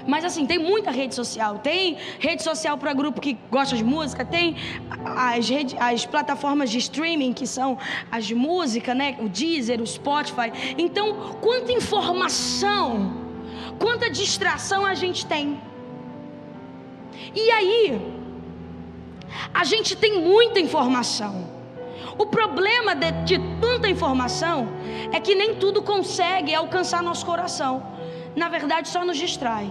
Mas 0.06 0.24
assim, 0.24 0.46
tem 0.46 0.58
muita 0.58 0.90
rede 0.90 1.14
social. 1.14 1.58
Tem 1.58 1.96
rede 2.18 2.42
social 2.42 2.78
para 2.78 2.92
grupo 2.92 3.20
que 3.20 3.36
gosta 3.50 3.76
de 3.76 3.84
música, 3.84 4.24
tem 4.24 4.56
as, 5.04 5.48
rede, 5.48 5.76
as 5.78 6.06
plataformas 6.06 6.70
de 6.70 6.78
streaming 6.78 7.32
que 7.32 7.46
são 7.46 7.78
as 8.10 8.24
de 8.24 8.34
música, 8.34 8.94
né? 8.94 9.16
O 9.20 9.28
Deezer, 9.28 9.80
o 9.80 9.86
Spotify. 9.86 10.52
Então, 10.78 11.36
quanta 11.40 11.72
informação, 11.72 13.14
quanta 13.78 14.08
distração 14.08 14.84
a 14.86 14.94
gente 14.94 15.26
tem. 15.26 15.60
E 17.34 17.50
aí, 17.50 18.00
a 19.52 19.64
gente 19.64 19.96
tem 19.96 20.22
muita 20.22 20.60
informação. 20.60 21.55
O 22.18 22.26
problema 22.26 22.94
de, 22.94 23.10
de 23.24 23.38
tanta 23.60 23.88
informação 23.88 24.68
é 25.12 25.20
que 25.20 25.34
nem 25.34 25.56
tudo 25.56 25.82
consegue 25.82 26.54
alcançar 26.54 27.02
nosso 27.02 27.26
coração. 27.26 27.82
Na 28.34 28.48
verdade, 28.48 28.88
só 28.88 29.04
nos 29.04 29.18
distrai. 29.18 29.70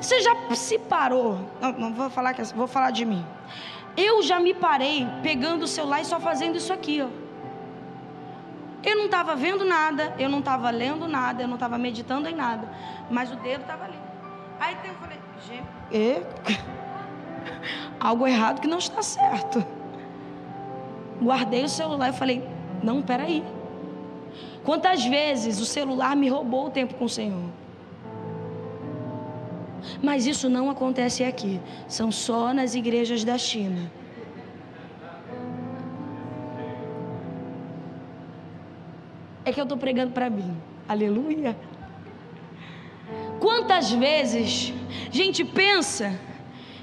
Você 0.00 0.20
já 0.20 0.34
se 0.54 0.78
parou? 0.78 1.38
Não, 1.60 1.72
não 1.72 1.94
vou 1.94 2.10
falar 2.10 2.34
que 2.34 2.42
vou 2.54 2.66
falar 2.66 2.90
de 2.90 3.04
mim. 3.04 3.24
Eu 3.96 4.22
já 4.22 4.40
me 4.40 4.54
parei 4.54 5.06
pegando 5.22 5.64
o 5.64 5.68
celular 5.68 6.00
e 6.00 6.04
só 6.04 6.18
fazendo 6.18 6.56
isso 6.56 6.72
aqui, 6.72 7.00
ó. 7.00 7.08
Eu 8.84 8.96
não 8.96 9.04
estava 9.04 9.36
vendo 9.36 9.64
nada, 9.64 10.12
eu 10.18 10.28
não 10.28 10.40
estava 10.40 10.68
lendo 10.70 11.06
nada, 11.06 11.42
eu 11.42 11.48
não 11.48 11.54
estava 11.54 11.78
meditando 11.78 12.28
em 12.28 12.34
nada, 12.34 12.68
mas 13.08 13.30
o 13.30 13.36
dedo 13.36 13.60
estava 13.60 13.84
ali. 13.84 13.98
Aí 14.58 14.76
eu 14.84 14.94
falei, 14.94 15.18
gente, 15.46 15.64
é... 15.92 16.22
algo 18.00 18.26
errado 18.26 18.60
que 18.60 18.66
não 18.66 18.78
está 18.78 19.02
certo 19.02 19.64
guardei 21.22 21.64
o 21.64 21.68
celular 21.68 22.10
e 22.10 22.12
falei: 22.12 22.42
Não, 22.82 23.02
peraí. 23.02 23.42
Quantas 24.64 25.04
vezes 25.04 25.60
o 25.60 25.66
celular 25.66 26.14
me 26.16 26.28
roubou 26.28 26.66
o 26.66 26.70
tempo 26.70 26.94
com 26.94 27.04
o 27.06 27.08
Senhor? 27.08 27.50
Mas 30.00 30.26
isso 30.26 30.48
não 30.48 30.70
acontece 30.70 31.24
aqui, 31.24 31.60
são 31.88 32.12
só 32.12 32.54
nas 32.54 32.74
igrejas 32.74 33.24
da 33.24 33.36
China. 33.36 33.90
É 39.44 39.52
que 39.52 39.60
eu 39.60 39.64
estou 39.64 39.76
pregando 39.76 40.12
para 40.12 40.30
mim, 40.30 40.56
aleluia. 40.88 41.56
Quantas 43.40 43.90
vezes, 43.90 44.72
gente, 45.10 45.44
pensa 45.44 46.16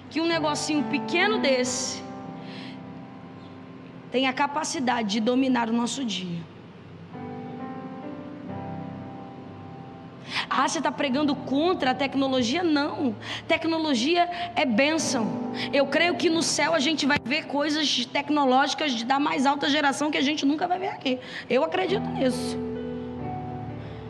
que 0.09 0.19
um 0.19 0.25
negocinho 0.25 0.83
pequeno 0.83 1.37
desse 1.39 2.03
tem 4.11 4.27
a 4.27 4.33
capacidade 4.33 5.09
de 5.09 5.19
dominar 5.19 5.69
o 5.69 5.73
nosso 5.73 6.03
dia. 6.03 6.39
Ah, 10.49 10.67
você 10.67 10.77
está 10.79 10.91
pregando 10.91 11.35
contra 11.35 11.91
a 11.91 11.93
tecnologia? 11.93 12.63
Não. 12.63 13.15
Tecnologia 13.47 14.29
é 14.55 14.65
bênção. 14.65 15.51
Eu 15.73 15.87
creio 15.87 16.15
que 16.15 16.29
no 16.29 16.43
céu 16.43 16.73
a 16.73 16.79
gente 16.79 17.05
vai 17.05 17.17
ver 17.23 17.45
coisas 17.45 18.05
tecnológicas 18.05 18.91
de 18.91 19.05
da 19.05 19.19
mais 19.19 19.45
alta 19.45 19.69
geração 19.69 20.11
que 20.11 20.17
a 20.17 20.21
gente 20.21 20.45
nunca 20.45 20.67
vai 20.67 20.79
ver 20.79 20.89
aqui. 20.89 21.19
Eu 21.49 21.63
acredito 21.63 22.07
nisso. 22.09 22.57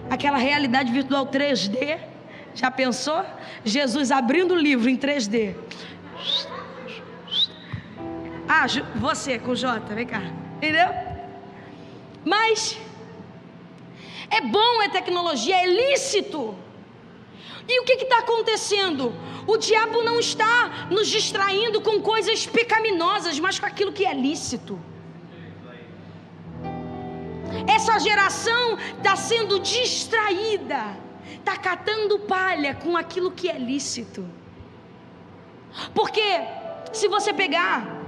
Aquela 0.09 0.37
realidade 0.37 0.91
virtual 0.91 1.27
3D. 1.27 1.99
Já 2.55 2.71
pensou? 2.71 3.23
Jesus 3.63 4.11
abrindo 4.11 4.53
o 4.53 4.57
livro 4.57 4.89
em 4.89 4.97
3D. 4.97 5.55
Ah, 8.51 8.65
você 8.95 9.37
com 9.37 9.53
J, 9.53 9.93
vem 9.93 10.07
cá. 10.07 10.23
Entendeu? 10.57 10.89
Mas 12.25 12.79
é 14.27 14.41
bom, 14.41 14.81
é 14.81 14.89
tecnologia, 14.89 15.55
é 15.55 15.67
lícito. 15.67 16.55
E 17.67 17.79
o 17.79 17.83
que 17.83 17.93
está 17.93 18.17
acontecendo? 18.17 19.13
O 19.45 19.55
diabo 19.55 20.01
não 20.01 20.19
está 20.19 20.87
nos 20.89 21.07
distraindo 21.07 21.79
com 21.79 22.01
coisas 22.01 22.47
pecaminosas, 22.47 23.39
mas 23.39 23.59
com 23.59 23.67
aquilo 23.67 23.93
que 23.93 24.03
é 24.03 24.15
lícito. 24.15 24.79
Essa 27.67 27.99
geração 27.99 28.79
está 28.97 29.15
sendo 29.15 29.59
distraída, 29.59 30.97
está 31.35 31.55
catando 31.55 32.17
palha 32.17 32.73
com 32.73 32.97
aquilo 32.97 33.29
que 33.29 33.47
é 33.47 33.59
lícito. 33.59 34.27
Porque 35.93 36.27
se 36.91 37.07
você 37.07 37.31
pegar 37.31 37.98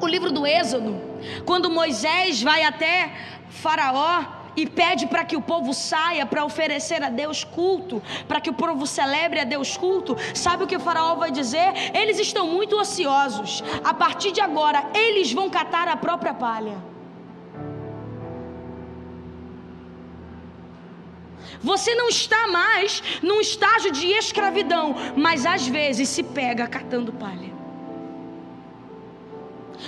o 0.00 0.06
livro 0.06 0.30
do 0.32 0.46
Êxodo, 0.46 1.00
quando 1.44 1.70
Moisés 1.70 2.42
vai 2.42 2.64
até 2.64 3.12
Faraó 3.48 4.24
e 4.56 4.66
pede 4.66 5.06
para 5.06 5.24
que 5.24 5.36
o 5.36 5.40
povo 5.40 5.72
saia 5.72 6.26
para 6.26 6.44
oferecer 6.44 7.02
a 7.02 7.08
Deus 7.08 7.44
culto, 7.44 8.02
para 8.28 8.40
que 8.40 8.50
o 8.50 8.52
povo 8.52 8.86
celebre 8.86 9.40
a 9.40 9.44
Deus 9.44 9.76
culto, 9.76 10.16
sabe 10.34 10.64
o 10.64 10.66
que 10.66 10.76
o 10.76 10.80
Faraó 10.80 11.14
vai 11.14 11.30
dizer? 11.30 11.72
Eles 11.94 12.18
estão 12.18 12.46
muito 12.46 12.76
ociosos, 12.76 13.62
a 13.82 13.94
partir 13.94 14.32
de 14.32 14.40
agora 14.40 14.84
eles 14.94 15.32
vão 15.32 15.48
catar 15.48 15.88
a 15.88 15.96
própria 15.96 16.34
palha. 16.34 16.92
Você 21.62 21.94
não 21.94 22.08
está 22.08 22.48
mais 22.48 23.02
num 23.22 23.40
estágio 23.40 23.92
de 23.92 24.08
escravidão, 24.08 24.96
mas 25.16 25.46
às 25.46 25.66
vezes 25.66 26.08
se 26.08 26.22
pega 26.22 26.66
catando 26.66 27.12
palha. 27.12 27.51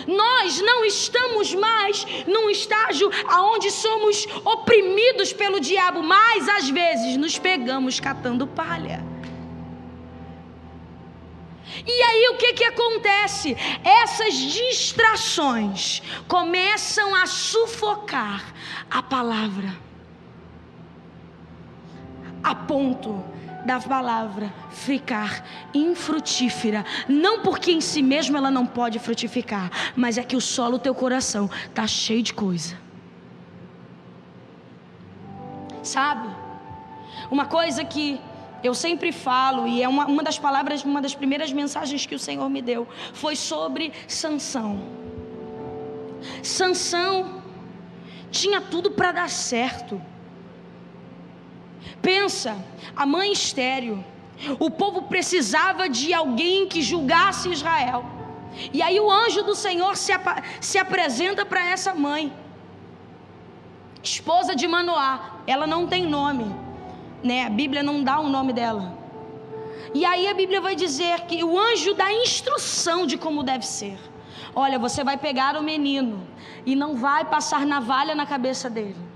Nós 0.06 0.60
não 0.60 0.84
estamos 0.84 1.54
mais 1.54 2.06
num 2.26 2.50
estágio 2.50 3.10
aonde 3.28 3.70
somos 3.70 4.26
oprimidos 4.44 5.32
pelo 5.32 5.60
diabo, 5.60 6.02
mas 6.02 6.48
às 6.48 6.68
vezes 6.68 7.16
nos 7.16 7.38
pegamos 7.38 8.00
catando 8.00 8.46
palha. 8.46 9.04
E 11.86 12.02
aí 12.02 12.28
o 12.28 12.36
que 12.36 12.52
que 12.52 12.64
acontece? 12.64 13.56
Essas 13.82 14.34
distrações 14.34 16.02
começam 16.28 17.14
a 17.14 17.26
sufocar 17.26 18.54
a 18.90 19.02
palavra. 19.02 19.74
A 22.42 22.54
ponto 22.54 23.24
da 23.64 23.80
palavra 23.80 24.52
ficar 24.70 25.44
infrutífera, 25.72 26.84
não 27.08 27.40
porque 27.40 27.72
em 27.72 27.80
si 27.80 28.02
mesmo 28.02 28.36
ela 28.36 28.50
não 28.50 28.66
pode 28.66 28.98
frutificar, 28.98 29.70
mas 29.96 30.18
é 30.18 30.22
que 30.22 30.36
o 30.36 30.40
solo 30.40 30.72
do 30.72 30.82
teu 30.82 30.94
coração 30.94 31.50
tá 31.74 31.86
cheio 31.86 32.22
de 32.22 32.34
coisa. 32.34 32.76
Sabe? 35.82 36.28
Uma 37.30 37.46
coisa 37.46 37.84
que 37.84 38.20
eu 38.62 38.74
sempre 38.74 39.12
falo, 39.12 39.66
e 39.66 39.82
é 39.82 39.88
uma, 39.88 40.06
uma 40.06 40.22
das 40.22 40.38
palavras, 40.38 40.84
uma 40.84 41.00
das 41.02 41.14
primeiras 41.14 41.52
mensagens 41.52 42.06
que 42.06 42.14
o 42.14 42.18
Senhor 42.18 42.48
me 42.48 42.62
deu, 42.62 42.88
foi 43.12 43.36
sobre 43.36 43.92
Sansão. 44.08 44.82
Sansão 46.42 47.42
tinha 48.30 48.60
tudo 48.60 48.90
para 48.90 49.12
dar 49.12 49.28
certo. 49.28 50.00
Pensa, 52.00 52.56
a 52.94 53.06
mãe 53.06 53.32
estéreo. 53.32 54.04
O 54.58 54.70
povo 54.70 55.02
precisava 55.02 55.88
de 55.88 56.12
alguém 56.12 56.66
que 56.66 56.82
julgasse 56.82 57.50
Israel. 57.50 58.04
E 58.72 58.82
aí 58.82 58.98
o 59.00 59.10
anjo 59.10 59.42
do 59.42 59.54
Senhor 59.54 59.96
se, 59.96 60.12
ap 60.12 60.42
se 60.60 60.78
apresenta 60.78 61.44
para 61.44 61.64
essa 61.64 61.94
mãe, 61.94 62.32
esposa 64.02 64.54
de 64.54 64.66
Manoá. 64.66 65.40
Ela 65.46 65.66
não 65.66 65.86
tem 65.86 66.06
nome, 66.06 66.54
né? 67.22 67.44
A 67.44 67.50
Bíblia 67.50 67.82
não 67.82 68.02
dá 68.02 68.18
o 68.20 68.28
nome 68.28 68.52
dela. 68.52 68.96
E 69.92 70.04
aí 70.04 70.26
a 70.26 70.34
Bíblia 70.34 70.60
vai 70.60 70.74
dizer 70.74 71.20
que 71.22 71.42
o 71.44 71.58
anjo 71.58 71.94
dá 71.94 72.12
instrução 72.12 73.06
de 73.06 73.16
como 73.16 73.42
deve 73.42 73.66
ser. 73.66 73.98
Olha, 74.54 74.78
você 74.78 75.02
vai 75.02 75.16
pegar 75.16 75.56
o 75.56 75.62
menino 75.62 76.26
e 76.66 76.74
não 76.76 76.96
vai 76.96 77.24
passar 77.24 77.64
navalha 77.66 78.14
na 78.14 78.26
cabeça 78.26 78.68
dele. 78.70 79.13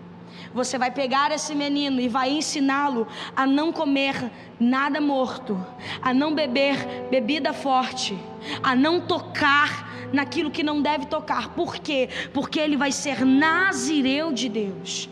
Você 0.53 0.79
vai 0.79 0.91
pegar 0.91 1.31
esse 1.31 1.55
menino 1.55 2.01
e 2.01 2.09
vai 2.09 2.31
ensiná-lo 2.31 3.07
a 3.37 3.47
não 3.47 3.73
comer 3.73 4.31
nada 4.59 5.01
morto, 5.01 5.59
a 6.03 6.13
não 6.13 6.35
beber 6.35 7.09
bebida 7.11 7.53
forte, 7.53 8.19
a 8.63 8.75
não 8.75 9.01
tocar 9.01 10.09
naquilo 10.13 10.51
que 10.51 10.63
não 10.63 10.81
deve 10.81 11.07
tocar. 11.07 11.51
Por 11.51 11.77
quê? 11.77 12.09
Porque 12.33 12.59
ele 12.59 12.77
vai 12.77 12.93
ser 12.93 13.25
nazireu 13.25 14.33
de 14.33 14.49
Deus. 14.49 15.09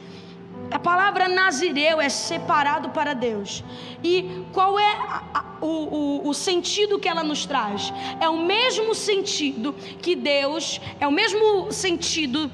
A 0.70 0.78
palavra 0.78 1.28
nazireu 1.28 2.00
é 2.00 2.08
separado 2.08 2.90
para 2.90 3.14
Deus. 3.14 3.62
E 4.02 4.44
qual 4.52 4.78
é 4.78 4.92
a, 4.92 5.22
a, 5.32 5.44
o, 5.60 6.24
o, 6.24 6.28
o 6.28 6.34
sentido 6.34 6.98
que 6.98 7.08
ela 7.08 7.22
nos 7.22 7.46
traz? 7.46 7.92
É 8.20 8.28
o 8.28 8.38
mesmo 8.38 8.94
sentido 8.94 9.74
que 10.02 10.16
Deus, 10.16 10.80
é 10.98 11.06
o 11.06 11.12
mesmo 11.12 11.70
sentido 11.70 12.50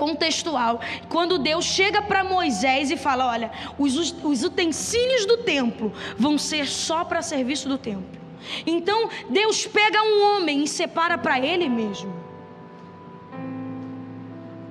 contextual. 0.00 0.80
Quando 1.10 1.38
Deus 1.38 1.66
chega 1.66 2.00
para 2.00 2.24
Moisés 2.24 2.90
e 2.90 2.96
fala: 2.96 3.26
Olha, 3.26 3.52
os, 3.78 4.14
os 4.24 4.42
utensílios 4.42 5.26
do 5.26 5.36
templo 5.38 5.92
vão 6.16 6.38
ser 6.38 6.66
só 6.66 7.04
para 7.04 7.20
serviço 7.20 7.68
do 7.68 7.76
templo. 7.76 8.18
Então 8.66 9.10
Deus 9.28 9.66
pega 9.66 10.02
um 10.02 10.16
homem 10.28 10.64
e 10.64 10.68
separa 10.68 11.18
para 11.18 11.38
ele 11.38 11.68
mesmo. 11.68 12.12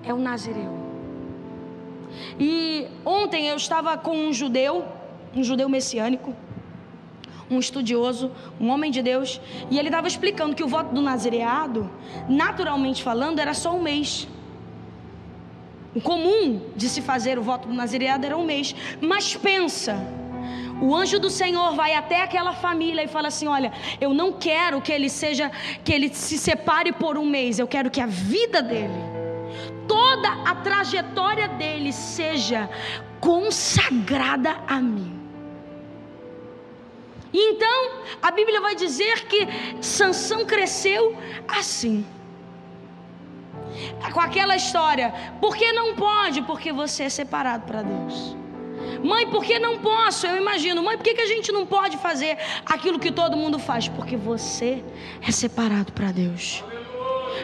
É 0.04 0.12
o 0.12 0.18
Nazireu. 0.18 0.74
E 2.40 2.88
ontem 3.06 3.48
eu 3.48 3.56
estava 3.56 3.96
com 3.98 4.18
um 4.18 4.34
judeu, 4.34 4.84
um 5.36 5.44
judeu 5.44 5.70
messiânico, 5.70 6.36
um 7.52 7.60
estudioso, 7.60 8.32
um 8.60 8.70
homem 8.70 8.90
de 8.90 9.04
Deus, 9.04 9.40
e 9.70 9.78
ele 9.78 9.90
estava 9.90 10.08
explicando 10.08 10.56
que 10.56 10.64
o 10.64 10.68
voto 10.68 10.92
do 10.96 11.02
nazireado, 11.02 11.88
naturalmente 12.28 13.04
falando, 13.04 13.38
era 13.38 13.54
só 13.54 13.76
um 13.76 13.84
mês. 13.84 14.28
O 16.00 16.02
comum 16.02 16.62
de 16.78 16.88
se 16.88 17.02
fazer 17.02 17.38
o 17.38 17.42
voto 17.42 17.68
do 17.68 17.74
nazireado 17.74 18.26
era 18.26 18.38
um 18.38 18.46
mês. 18.46 18.74
Mas 19.02 19.36
pensa, 19.36 19.98
o 20.82 20.96
anjo 20.96 21.20
do 21.20 21.30
Senhor 21.30 21.74
vai 21.76 21.94
até 21.94 22.22
aquela 22.22 22.54
família 22.54 23.04
e 23.04 23.08
fala 23.10 23.28
assim: 23.28 23.48
Olha, 23.48 23.74
eu 24.00 24.14
não 24.14 24.32
quero 24.32 24.80
que 24.80 24.94
ele 24.94 25.10
seja, 25.10 25.52
que 25.84 25.92
ele 25.92 26.08
se 26.16 26.38
separe 26.38 26.94
por 26.94 27.18
um 27.18 27.26
mês, 27.26 27.60
eu 27.60 27.68
quero 27.68 27.92
que 27.92 28.00
a 28.00 28.06
vida 28.06 28.62
dele, 28.62 29.02
toda 29.90 30.30
a 30.50 30.56
trajetória 30.56 31.50
dele 31.50 31.92
seja 31.92 32.70
consagrada 33.20 34.56
a 34.70 34.80
mim. 34.80 35.20
Então, 37.34 37.92
a 38.22 38.32
Bíblia 38.32 38.62
vai 38.62 38.74
dizer 38.74 39.28
que 39.28 39.50
Sansão 39.82 40.46
cresceu 40.46 41.14
assim 41.46 42.06
com 44.14 44.20
aquela 44.20 44.56
história. 44.56 45.14
Por 45.40 45.56
que 45.56 45.72
não 45.72 45.96
pode? 45.96 46.42
Porque 46.42 46.72
você 46.72 47.04
é 47.04 47.10
separado 47.10 47.66
para 47.66 47.82
Deus. 47.82 48.36
Mãe, 49.04 49.28
por 49.28 49.44
que 49.44 49.60
não 49.60 49.80
posso? 49.80 50.28
Eu 50.28 50.38
imagino, 50.38 50.84
mãe, 50.84 50.98
por 50.98 51.04
que, 51.04 51.14
que 51.14 51.22
a 51.22 51.28
gente 51.28 51.52
não 51.52 51.66
pode 51.66 51.98
fazer 51.98 52.38
aquilo 52.66 53.00
que 53.00 53.12
todo 53.12 53.38
mundo 53.38 53.58
faz? 53.58 53.88
Porque 53.88 54.18
você 54.18 54.84
é 55.22 55.32
separado 55.32 55.92
para 55.94 56.12
Deus. 56.12 56.64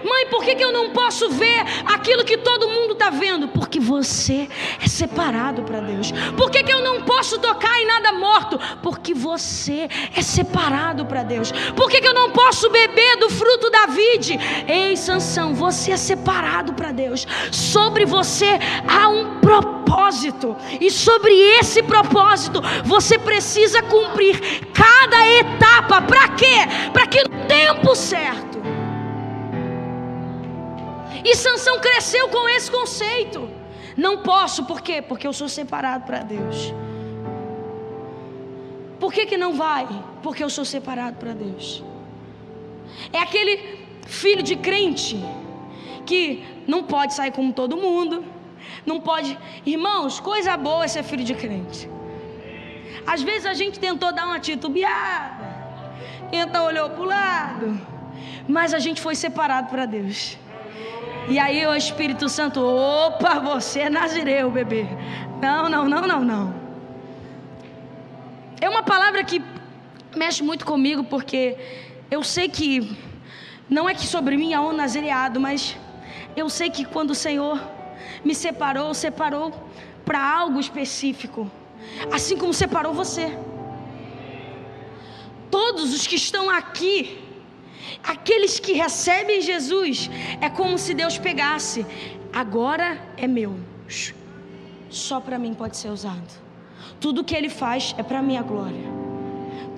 Mãe, 0.04 0.28
por 0.28 0.44
que, 0.44 0.56
que 0.56 0.64
eu 0.64 0.72
não 0.72 0.92
posso 0.92 1.30
ver 1.30 1.64
aquilo 1.86 2.24
que 2.24 2.38
todo 2.38 2.70
mundo 2.70 2.94
está 2.94 3.10
vendo? 3.10 3.48
Porque 3.48 3.80
você 3.80 4.48
é 4.84 4.88
separado 4.88 5.64
para 5.64 5.80
Deus. 5.80 6.12
Por 6.38 6.50
que, 6.50 6.64
que 6.64 6.74
eu 6.74 6.82
não 6.82 7.02
posso 7.02 7.40
tocar 7.40 7.80
em 7.80 7.86
nada 7.86 8.14
morto? 8.14 8.60
Porque 8.82 9.14
você 9.14 9.88
é 10.16 10.22
separado 10.22 11.06
para 11.06 11.24
Deus. 11.24 11.52
Por 11.76 11.90
que, 11.90 12.02
que 12.02 12.08
eu 12.08 12.14
não 12.14 12.32
posso 12.32 12.70
beber 12.70 13.18
do 13.18 13.30
fruto 13.30 13.70
da 13.70 13.86
vide? 13.88 14.40
Ei, 14.68 14.96
Sansão, 14.98 15.54
você 15.54 15.92
é 15.92 15.98
separado 15.98 16.74
para 16.74 16.92
Deus. 16.92 17.28
Sobre 17.52 18.06
você 18.06 18.60
há 18.88 19.08
um 19.08 19.40
propósito. 19.40 20.56
E 20.80 20.90
sobre 20.90 21.32
esse 21.60 21.82
propósito 21.84 22.62
você 22.84 23.18
precisa 23.18 23.82
cumprir 23.84 24.40
cada 24.74 25.28
etapa. 25.28 26.02
Para 26.02 26.30
quê? 26.30 26.58
Para 26.92 27.08
que 27.08 27.24
no 27.24 27.46
tempo 27.48 27.96
certo 27.96 28.55
e 31.26 31.36
Sansão 31.36 31.80
cresceu 31.80 32.30
com 32.30 32.48
esse 32.48 32.70
conceito. 32.70 33.50
Não 33.98 34.14
posso, 34.32 34.66
por 34.66 34.80
quê? 34.82 35.02
Porque 35.02 35.26
eu 35.26 35.34
sou 35.34 35.50
separado 35.50 36.06
para 36.06 36.20
Deus. 36.20 36.58
Por 39.00 39.12
que, 39.12 39.26
que 39.26 39.38
não 39.44 39.54
vai? 39.56 39.88
Porque 40.22 40.44
eu 40.44 40.52
sou 40.58 40.64
separado 40.64 41.18
para 41.18 41.34
Deus. 41.34 41.84
É 43.12 43.20
aquele 43.20 43.54
filho 44.06 44.44
de 44.44 44.56
crente 44.56 45.18
que 46.06 46.22
não 46.68 46.84
pode 46.84 47.16
sair 47.16 47.32
como 47.32 47.52
todo 47.52 47.76
mundo, 47.76 48.24
não 48.86 49.00
pode. 49.00 49.36
Irmãos, 49.66 50.20
coisa 50.20 50.56
boa 50.56 50.86
é 50.86 50.88
ser 50.88 51.04
filho 51.04 51.24
de 51.24 51.34
crente. 51.34 51.90
Às 53.08 53.24
vezes 53.24 53.48
a 53.48 53.54
gente 53.54 53.80
tentou 53.80 54.14
dar 54.14 54.26
uma 54.28 54.40
titubeada, 54.40 55.44
tenta 56.30 56.62
olhou 56.62 56.90
para 56.92 57.02
o 57.02 57.06
lado, 57.06 57.82
mas 58.48 58.74
a 58.76 58.80
gente 58.80 59.02
foi 59.02 59.16
separado 59.16 59.70
para 59.70 59.86
Deus. 59.86 60.38
E 61.28 61.40
aí 61.40 61.66
o 61.66 61.76
Espírito 61.76 62.30
Santo, 62.30 62.62
opa, 62.62 63.40
você 63.40 63.80
é 63.82 63.90
nazireu, 63.90 64.52
bebê. 64.52 64.86
Não, 65.42 65.68
não, 65.68 65.90
não, 65.90 66.08
não, 66.08 66.24
não. 66.24 66.56
É 68.62 68.70
uma 68.70 68.84
palavra 68.84 69.24
que 69.24 69.42
mexe 70.16 70.44
muito 70.44 70.66
comigo, 70.66 71.04
porque 71.04 71.58
eu 72.12 72.24
sei 72.24 72.48
que 72.48 72.96
não 73.68 73.90
é 73.90 73.96
que 73.96 74.06
sobre 74.06 74.38
mim 74.38 74.54
há 74.54 74.62
um 74.62 74.72
nazireado, 74.72 75.40
mas 75.40 75.76
eu 76.36 76.48
sei 76.48 76.70
que 76.70 76.86
quando 76.86 77.10
o 77.10 77.16
Senhor 77.16 77.60
me 78.24 78.36
separou, 78.36 78.94
separou 78.94 79.52
para 80.06 80.22
algo 80.22 80.60
específico, 80.60 81.50
assim 82.14 82.38
como 82.38 82.54
separou 82.54 82.94
você. 82.94 83.36
Todos 85.50 85.92
os 85.92 86.06
que 86.06 86.16
estão 86.16 86.52
aqui 86.52 87.25
Aqueles 88.08 88.60
que 88.60 88.74
recebem 88.74 89.42
Jesus 89.42 90.10
é 90.40 90.50
como 90.50 90.78
se 90.78 90.94
Deus 90.94 91.18
pegasse, 91.18 91.86
agora 92.32 93.02
é 93.18 93.28
meu, 93.28 93.58
só 94.90 95.20
para 95.20 95.40
mim 95.40 95.54
pode 95.54 95.76
ser 95.78 95.90
usado. 95.90 96.46
Tudo 97.00 97.24
que 97.24 97.36
Ele 97.36 97.50
faz 97.50 97.96
é 97.98 98.04
para 98.04 98.22
minha 98.22 98.44
glória. 98.44 98.94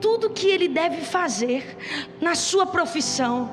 Tudo 0.02 0.30
que 0.30 0.48
Ele 0.48 0.68
deve 0.68 1.02
fazer 1.02 1.78
na 2.22 2.36
sua 2.36 2.66
profissão, 2.66 3.50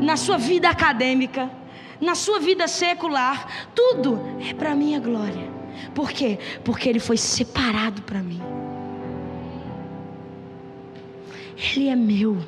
na 0.00 0.16
sua 0.16 0.38
vida 0.38 0.68
acadêmica, 0.68 1.50
na 2.00 2.14
sua 2.14 2.38
vida 2.38 2.66
secular, 2.66 3.68
tudo 3.74 4.20
é 4.48 4.54
para 4.54 4.74
minha 4.74 4.98
glória. 4.98 5.50
Por 5.94 6.10
quê? 6.10 6.38
Porque 6.64 6.88
Ele 6.88 6.98
foi 7.00 7.16
separado 7.16 8.02
para 8.02 8.22
mim. 8.22 8.40
Ele 11.56 11.88
é 11.88 11.96
meu. 11.96 12.38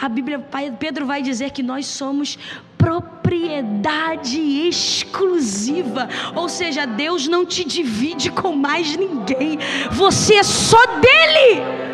A 0.00 0.08
Bíblia, 0.08 0.38
Pedro 0.78 1.06
vai 1.06 1.22
dizer 1.22 1.50
que 1.50 1.62
nós 1.62 1.86
somos 1.86 2.38
propriedade 2.76 4.38
exclusiva, 4.68 6.08
ou 6.34 6.48
seja, 6.48 6.86
Deus 6.86 7.26
não 7.26 7.46
te 7.46 7.64
divide 7.64 8.30
com 8.30 8.54
mais 8.54 8.96
ninguém, 8.96 9.58
você 9.90 10.34
é 10.34 10.42
só 10.42 10.84
dele. 10.86 11.84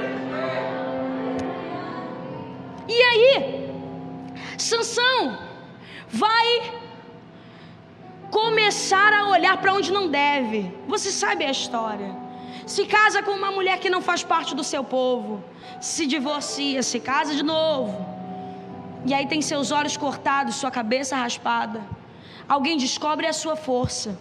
geração 5.01 5.39
vai 6.09 6.73
começar 8.31 9.13
a 9.13 9.29
olhar 9.29 9.57
para 9.59 9.73
onde 9.73 9.93
não 9.93 10.09
deve. 10.09 10.73
Você 10.87 11.11
sabe 11.11 11.45
a 11.45 11.51
história. 11.51 12.30
Se 12.71 12.85
casa 12.87 13.21
com 13.21 13.33
uma 13.33 13.51
mulher 13.51 13.81
que 13.81 13.91
não 13.91 14.01
faz 14.01 14.23
parte 14.23 14.55
do 14.55 14.63
seu 14.63 14.85
povo, 14.85 15.43
se 15.81 16.07
divorcia, 16.07 16.85
se 16.85 17.01
casa 17.01 17.35
de 17.35 17.43
novo. 17.43 18.07
E 19.05 19.13
aí 19.13 19.27
tem 19.27 19.43
seus 19.43 19.73
olhos 19.73 19.97
cortados, 19.97 20.55
sua 20.55 20.71
cabeça 20.71 21.17
raspada. 21.17 21.81
Alguém 22.49 22.77
descobre 22.77 23.27
a 23.27 23.33
sua 23.33 23.57
força. 23.57 24.17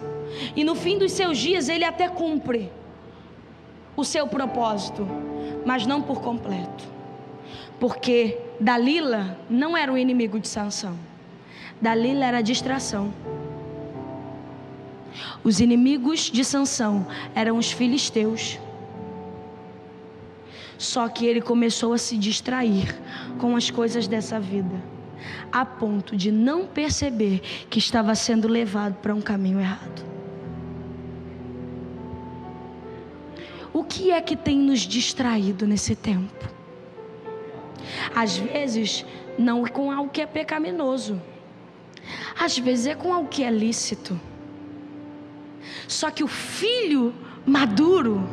E 0.55 0.63
no 0.63 0.73
fim 0.73 0.97
dos 0.97 1.11
seus 1.11 1.37
dias 1.37 1.69
ele 1.69 1.85
até 1.85 2.09
cumpre 2.09 2.71
o 3.95 4.03
seu 4.03 4.25
propósito, 4.25 5.07
mas 5.63 5.85
não 5.85 6.01
por 6.01 6.19
completo. 6.19 6.85
Porque 7.79 8.39
Dalila 8.59 9.37
não 9.47 9.77
era 9.77 9.93
o 9.93 9.97
inimigo 9.97 10.39
de 10.39 10.47
Sansão. 10.47 10.97
Dalila 11.79 12.25
era 12.25 12.39
a 12.39 12.41
distração. 12.41 13.13
Os 15.43 15.59
inimigos 15.59 16.31
de 16.31 16.43
Sansão 16.43 17.05
eram 17.35 17.57
os 17.57 17.71
filisteus. 17.71 18.59
Só 20.77 21.09
que 21.09 21.25
ele 21.25 21.41
começou 21.41 21.93
a 21.93 21.97
se 21.97 22.17
distrair 22.17 22.97
com 23.37 23.55
as 23.55 23.69
coisas 23.69 24.07
dessa 24.07 24.39
vida, 24.39 24.81
a 25.51 25.65
ponto 25.65 26.15
de 26.15 26.31
não 26.31 26.65
perceber 26.65 27.41
que 27.69 27.79
estava 27.79 28.15
sendo 28.15 28.47
levado 28.47 28.95
para 28.95 29.13
um 29.13 29.21
caminho 29.21 29.59
errado. 29.59 30.05
O 33.73 33.83
que 33.83 34.11
é 34.11 34.21
que 34.21 34.35
tem 34.35 34.57
nos 34.57 34.79
distraído 34.79 35.67
nesse 35.67 35.95
tempo? 35.95 36.49
Às 38.15 38.37
vezes, 38.37 39.05
não 39.37 39.65
com 39.65 39.91
algo 39.91 40.09
que 40.09 40.21
é 40.21 40.25
pecaminoso, 40.25 41.21
às 42.39 42.57
vezes 42.57 42.87
é 42.87 42.95
com 42.95 43.13
algo 43.13 43.29
que 43.29 43.43
é 43.43 43.51
lícito. 43.51 44.19
Só 45.87 46.09
que 46.11 46.23
o 46.23 46.27
filho 46.27 47.13
maduro, 47.45 48.29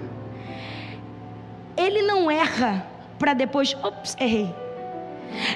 ele 1.77 2.03
não 2.03 2.31
erra 2.31 2.87
para 3.19 3.35
depois, 3.35 3.75
ops, 3.83 4.17
errei. 4.19 4.53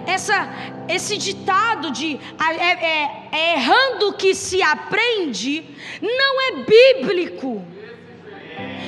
Essa, 0.06 0.48
esse 0.88 1.16
ditado 1.16 1.90
de 1.90 2.18
é, 2.38 2.64
é, 2.64 3.28
é 3.32 3.54
errando 3.54 4.12
que 4.14 4.34
se 4.34 4.62
aprende 4.62 5.64
não 6.00 6.42
é 6.42 6.52
bíblico. 6.64 7.64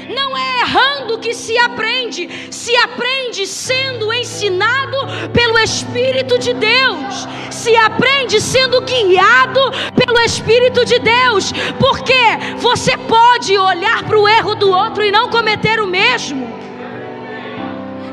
Não 0.09 0.37
é 0.37 0.61
errando 0.61 1.19
que 1.19 1.35
se 1.35 1.57
aprende, 1.59 2.49
se 2.51 2.75
aprende 2.77 3.47
sendo 3.47 4.13
ensinado 4.13 4.97
pelo 5.33 5.59
Espírito 5.59 6.39
de 6.39 6.55
Deus, 6.55 7.29
se 7.51 7.77
aprende 7.77 8.41
sendo 8.41 8.81
guiado 8.81 9.61
pelo 9.95 10.19
Espírito 10.21 10.85
de 10.85 10.99
Deus, 10.99 11.53
porque 11.79 12.57
você 12.59 12.97
pode 12.97 13.57
olhar 13.57 14.05
para 14.05 14.19
o 14.19 14.29
erro 14.29 14.55
do 14.55 14.71
outro 14.71 15.05
e 15.05 15.11
não 15.11 15.29
cometer 15.29 15.81
o 15.81 15.87
mesmo. 15.87 16.62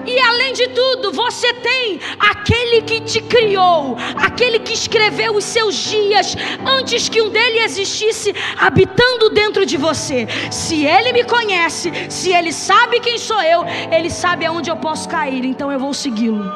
E 0.09 0.19
além 0.19 0.53
de 0.53 0.67
tudo, 0.69 1.11
você 1.11 1.53
tem 1.53 1.99
aquele 2.31 2.81
que 2.81 2.99
te 3.01 3.21
criou, 3.21 3.95
aquele 4.15 4.57
que 4.57 4.73
escreveu 4.73 5.35
os 5.35 5.43
seus 5.43 5.75
dias 5.75 6.35
antes 6.65 7.07
que 7.07 7.21
um 7.21 7.29
dele 7.29 7.59
existisse, 7.59 8.33
habitando 8.57 9.29
dentro 9.29 9.67
de 9.67 9.77
você. 9.77 10.27
Se 10.49 10.83
ele 10.83 11.13
me 11.13 11.23
conhece, 11.23 11.91
se 12.09 12.31
ele 12.31 12.51
sabe 12.51 12.99
quem 12.99 13.19
sou 13.19 13.39
eu, 13.43 13.63
ele 13.91 14.09
sabe 14.09 14.45
aonde 14.47 14.71
eu 14.71 14.77
posso 14.77 15.07
cair, 15.07 15.45
então 15.45 15.71
eu 15.71 15.79
vou 15.79 15.93
segui-lo. 15.93 16.51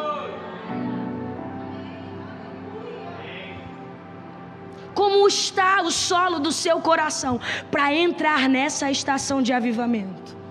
Como 4.96 5.28
está 5.28 5.82
o 5.84 5.92
solo 5.92 6.39
do 6.39 6.52
seu 6.52 6.80
coração 6.82 7.39
para 7.70 7.94
entrar 7.94 8.50
nessa 8.50 8.89
estação 8.89 9.44
de 9.44 9.54
avivamento? 9.54 10.42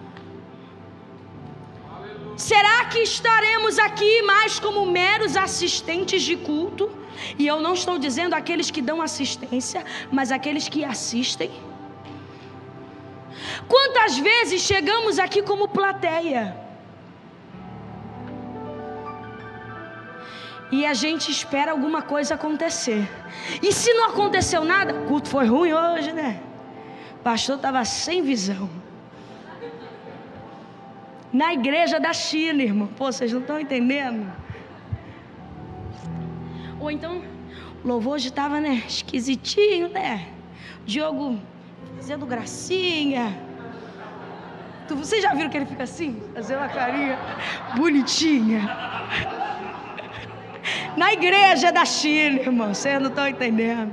Será 2.37 2.85
que 2.87 3.01
estaremos 3.01 3.79
aqui 3.79 4.23
mais 4.23 4.59
como 4.59 4.87
meros 4.87 5.37
assistentes 5.37 6.23
de 6.23 6.37
culto? 6.37 6.91
E 7.39 7.47
eu 7.47 7.61
não 7.61 7.75
estou 7.75 7.99
dizendo 7.99 8.35
aqueles 8.35 8.71
que 8.71 8.81
dão 8.81 9.03
assistência, 9.03 9.85
mas 10.11 10.33
aqueles 10.33 10.69
que 10.69 10.85
assistem. 10.85 11.51
Quantas 13.69 14.19
vezes 14.19 14.63
chegamos 14.63 15.19
aqui 15.19 15.43
como 15.43 15.69
plateia? 15.69 16.57
E 20.71 20.87
a 20.87 20.95
gente 20.95 21.31
espera 21.31 21.73
alguma 21.73 22.01
coisa 22.01 22.35
acontecer. 22.35 23.07
E 23.63 23.73
se 23.73 23.93
não 23.93 24.07
aconteceu 24.07 24.65
nada, 24.65 24.95
o 24.95 25.07
culto 25.07 25.29
foi 25.29 25.47
ruim 25.47 25.73
hoje, 25.73 26.13
né? 26.13 26.41
O 27.17 27.23
pastor 27.23 27.57
estava 27.57 27.85
sem 27.85 28.23
visão 28.23 28.71
na 31.33 31.53
igreja 31.53 31.99
da 31.99 32.13
China, 32.13 32.63
irmão. 32.63 32.89
Pô, 32.89 33.11
vocês 33.11 33.33
não 33.33 33.41
estão 33.41 33.59
entendendo? 33.59 34.31
Ou 36.79 36.91
então, 36.91 37.23
o 37.83 37.89
louvor 37.89 38.15
hoje 38.15 38.29
estava, 38.29 38.61
né, 38.61 38.83
esquisitinho, 38.87 39.89
né? 39.89 40.29
Diogo 40.85 41.39
fazendo 41.97 42.27
gracinha. 42.27 43.39
Tu, 44.87 44.97
vocês 44.97 45.23
já 45.23 45.33
viram 45.33 45.49
que 45.49 45.57
ele 45.57 45.67
fica 45.67 45.85
assim? 45.85 46.21
Fazendo 46.35 46.59
uma 46.59 46.69
carinha 46.69 47.19
bonitinha. 47.77 48.61
Na 50.97 51.13
igreja 51.13 51.73
da 51.73 51.85
China, 51.85 52.41
irmão. 52.41 52.75
Vocês 52.75 53.01
não 53.01 53.09
estão 53.09 53.27
entendendo. 53.27 53.93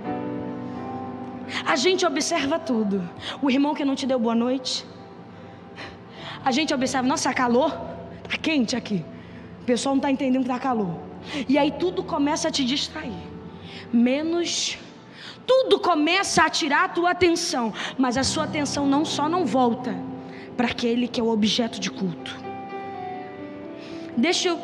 A 1.65 1.75
gente 1.75 2.06
observa 2.06 2.60
tudo. 2.60 3.08
O 3.41 3.49
irmão 3.49 3.73
que 3.73 3.86
não 3.86 3.95
te 3.95 4.06
deu 4.06 4.19
boa 4.19 4.36
noite 4.36 4.86
a 6.43 6.52
gente 6.52 6.73
observa, 6.73 7.08
nossa, 7.08 7.34
calor, 7.34 7.71
tá 8.28 8.38
quente 8.41 8.75
aqui. 8.75 9.04
O 9.62 9.65
pessoal 9.65 9.95
não 9.95 9.99
está 9.99 10.12
entendendo 10.12 10.43
que 10.43 10.52
está 10.52 10.60
calor. 10.60 10.95
E 11.47 11.58
aí 11.58 11.71
tudo 11.71 12.04
começa 12.04 12.47
a 12.47 12.52
te 12.52 12.63
distrair. 12.63 13.13
Menos 13.91 14.78
tudo 15.49 15.80
começa 15.80 16.43
a 16.43 16.49
tirar 16.49 16.86
a 16.86 16.89
tua 16.89 17.10
atenção, 17.10 17.73
mas 17.97 18.17
a 18.17 18.23
sua 18.23 18.43
atenção 18.43 18.86
não 18.86 19.04
só 19.04 19.28
não 19.28 19.47
volta 19.47 19.95
para 20.56 20.67
aquele 20.67 21.08
que 21.08 21.19
é 21.19 21.23
o 21.23 21.30
objeto 21.30 21.80
de 21.80 21.89
culto. 21.89 22.39
Deixa 24.15 24.49
eu 24.49 24.60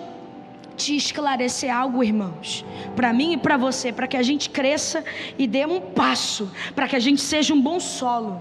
te 0.78 0.96
esclarecer 0.96 1.76
algo, 1.76 2.04
irmãos, 2.04 2.64
para 2.96 3.12
mim 3.12 3.34
e 3.34 3.38
para 3.38 3.58
você, 3.58 3.92
para 3.92 4.08
que 4.08 4.16
a 4.16 4.22
gente 4.22 4.48
cresça 4.50 5.04
e 5.40 5.48
dê 5.48 5.66
um 5.66 5.82
passo, 5.82 6.52
para 6.76 6.88
que 6.88 6.96
a 6.96 7.00
gente 7.00 7.22
seja 7.22 7.52
um 7.52 7.62
bom 7.62 7.80
solo. 7.80 8.40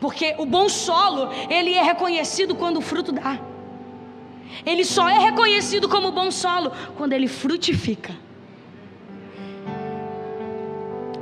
Porque 0.00 0.34
o 0.38 0.46
bom 0.46 0.68
solo, 0.68 1.28
ele 1.50 1.74
é 1.74 1.82
reconhecido 1.82 2.54
quando 2.54 2.78
o 2.78 2.80
fruto 2.80 3.12
dá. 3.12 3.38
Ele 4.64 4.84
só 4.84 5.08
é 5.08 5.18
reconhecido 5.18 5.88
como 5.88 6.10
bom 6.10 6.30
solo 6.30 6.72
quando 6.96 7.12
ele 7.12 7.28
frutifica. 7.28 8.14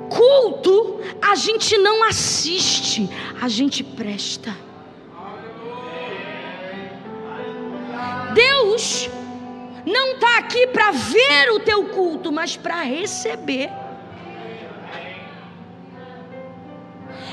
Culto, 0.08 1.00
a 1.20 1.34
gente 1.34 1.76
não 1.76 2.04
assiste, 2.04 3.08
a 3.40 3.48
gente 3.48 3.82
presta. 3.82 4.56
Deus 8.32 9.10
não 9.84 10.14
está 10.14 10.38
aqui 10.38 10.68
para 10.68 10.90
ver 10.92 11.50
o 11.50 11.60
teu 11.60 11.84
culto, 11.88 12.30
mas 12.30 12.56
para 12.56 12.82
receber. 12.82 13.70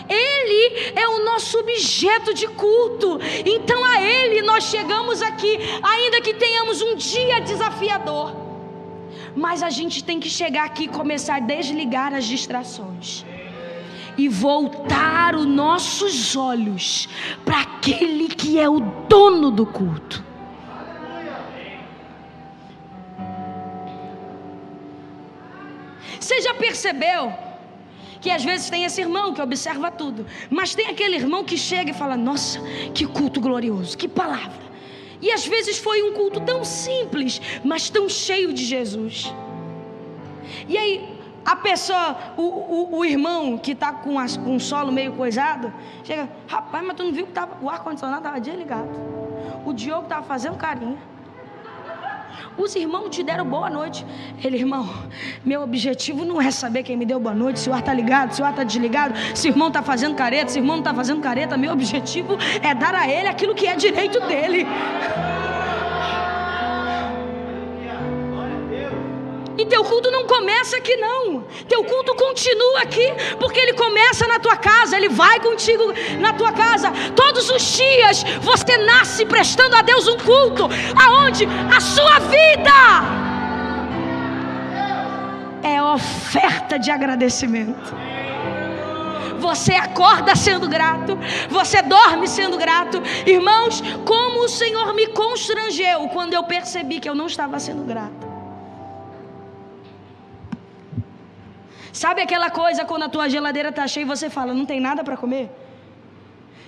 Ele 0.10 0.92
é 0.96 1.08
o 1.08 1.24
nosso 1.24 1.60
objeto 1.60 2.34
de 2.34 2.48
culto. 2.48 3.20
Então 3.46 3.84
a 3.84 4.02
Ele 4.02 4.42
nós 4.42 4.66
chegamos 4.66 5.22
aqui, 5.22 5.58
ainda 5.82 6.22
que 6.22 6.34
tenhamos 6.34 6.82
um 6.82 6.96
dia 6.96 7.40
desafiador. 7.42 8.36
Mas 9.36 9.62
a 9.62 9.70
gente 9.70 10.04
tem 10.04 10.20
que 10.20 10.30
chegar 10.30 10.66
aqui 10.66 10.84
e 10.84 10.88
começar 10.88 11.36
a 11.36 11.40
desligar 11.40 12.14
as 12.14 12.26
distrações. 12.26 13.26
E 14.18 14.30
voltar 14.30 15.36
os 15.36 15.46
nossos 15.46 16.38
olhos 16.38 17.10
para 17.44 17.62
aquele 17.62 18.30
que 18.30 18.58
é 18.58 18.70
o 18.70 18.80
dono 18.80 19.52
do 19.52 19.66
culto. 19.66 20.24
Você 26.18 26.42
já 26.42 26.54
percebeu 26.54 27.45
que 28.26 28.32
às 28.32 28.44
vezes 28.44 28.72
tem 28.72 28.84
esse 28.86 29.00
irmão 29.00 29.36
que 29.36 29.40
observa 29.40 29.92
tudo, 29.92 30.26
mas 30.50 30.74
tem 30.74 30.88
aquele 30.88 31.16
irmão 31.16 31.44
que 31.44 31.56
chega 31.56 31.92
e 31.92 31.94
fala: 31.94 32.18
Nossa, 32.18 32.60
que 32.92 33.06
culto 33.06 33.40
glorioso, 33.40 33.96
que 33.96 34.08
palavra. 34.08 34.66
E 35.22 35.32
às 35.32 35.46
vezes 35.46 35.78
foi 35.78 36.02
um 36.02 36.12
culto 36.12 36.40
tão 36.40 36.66
simples, 36.66 37.40
mas 37.64 37.88
tão 37.88 38.10
cheio 38.10 38.52
de 38.52 38.66
Jesus. 38.66 39.32
E 40.68 40.76
aí, 40.76 41.08
a 41.46 41.56
pessoa, 41.56 42.18
o, 42.36 42.42
o, 42.42 42.98
o 42.98 43.06
irmão 43.06 43.60
que 43.60 43.74
está 43.74 43.94
com, 43.94 44.16
com 44.44 44.56
um 44.56 44.60
solo 44.60 44.92
meio 44.92 45.14
coisado, 45.14 45.72
chega: 46.04 46.28
Rapaz, 46.48 46.84
mas 46.84 46.98
tu 46.98 47.04
não 47.04 47.12
viu 47.12 47.28
que 47.28 47.32
tava, 47.32 47.64
o 47.64 47.70
ar-condicionado 47.70 48.22
estava 48.22 48.42
desligado. 48.42 48.90
O 49.64 49.72
Diogo 49.72 50.06
estava 50.06 50.26
fazendo 50.26 50.58
carinho. 50.58 50.98
Os 52.58 52.76
irmãos 52.76 53.10
te 53.10 53.24
deram 53.24 53.46
boa 53.46 53.70
noite. 53.70 54.06
Ele, 54.44 54.58
irmão, 54.58 54.88
meu 55.44 55.62
objetivo 55.62 56.26
não 56.26 56.42
é 56.42 56.52
saber 56.52 56.84
quem 56.84 56.98
me 56.98 57.06
deu 57.06 57.20
boa 57.20 57.36
noite, 57.36 57.60
se 57.60 57.70
o 57.70 57.74
ar 57.74 57.80
está 57.80 57.94
ligado, 57.94 58.34
se 58.34 58.42
o 58.42 58.46
ar 58.46 58.52
está 58.52 58.64
desligado, 58.64 59.14
se 59.34 59.48
o 59.48 59.52
irmão 59.52 59.68
está 59.70 59.82
fazendo 59.82 60.16
careta, 60.16 60.52
se 60.52 60.60
o 60.60 60.62
irmão 60.62 60.78
não 60.78 60.82
está 60.82 60.94
fazendo 60.94 61.22
careta. 61.22 61.58
Meu 61.58 61.72
objetivo 61.72 62.38
é 62.62 62.74
dar 62.74 62.96
a 62.96 63.08
ele 63.10 63.28
aquilo 63.28 63.56
que 63.56 63.68
é 63.68 63.76
direito 63.76 64.20
dele. 64.22 64.66
Teu 69.66 69.84
culto 69.84 70.12
não 70.12 70.26
começa 70.26 70.78
aqui, 70.78 70.96
não. 70.98 71.44
Teu 71.68 71.84
culto 71.84 72.16
continua 72.16 72.82
aqui, 72.82 73.08
porque 73.40 73.60
ele 73.60 73.74
começa 73.74 74.28
na 74.28 74.40
tua 74.40 74.58
casa, 74.58 74.98
ele 74.98 75.10
vai 75.10 75.40
contigo 75.40 75.94
na 76.20 76.34
tua 76.34 76.52
casa. 76.52 76.92
Todos 77.16 77.50
os 77.50 77.62
dias 77.62 78.24
você 78.42 78.78
nasce 78.78 79.26
prestando 79.26 79.76
a 79.76 79.82
Deus 79.82 80.08
um 80.08 80.18
culto, 80.18 80.70
aonde 80.96 81.48
a 81.76 81.80
sua 81.80 82.20
vida 82.20 83.26
é 85.64 85.82
oferta 85.82 86.78
de 86.78 86.92
agradecimento. 86.92 87.96
Você 89.40 89.74
acorda 89.74 90.36
sendo 90.36 90.68
grato, 90.68 91.18
você 91.50 91.82
dorme 91.82 92.28
sendo 92.28 92.58
grato. 92.58 93.02
Irmãos, 93.26 93.82
como 94.06 94.44
o 94.44 94.50
Senhor 94.50 94.94
me 94.94 95.08
constrangeu 95.08 96.08
quando 96.10 96.34
eu 96.34 96.44
percebi 96.44 97.00
que 97.00 97.10
eu 97.10 97.16
não 97.16 97.28
estava 97.28 97.60
sendo 97.60 97.84
grato. 97.84 98.25
Sabe 101.96 102.22
aquela 102.22 102.50
coisa 102.50 102.84
quando 102.84 103.04
a 103.04 103.10
tua 103.10 103.30
geladeira 103.30 103.70
está 103.70 103.88
cheia 103.88 104.04
e 104.04 104.06
você 104.14 104.30
fala, 104.30 104.54
não 104.54 104.66
tem 104.66 104.82
nada 104.82 105.02
para 105.02 105.16
comer? 105.16 105.50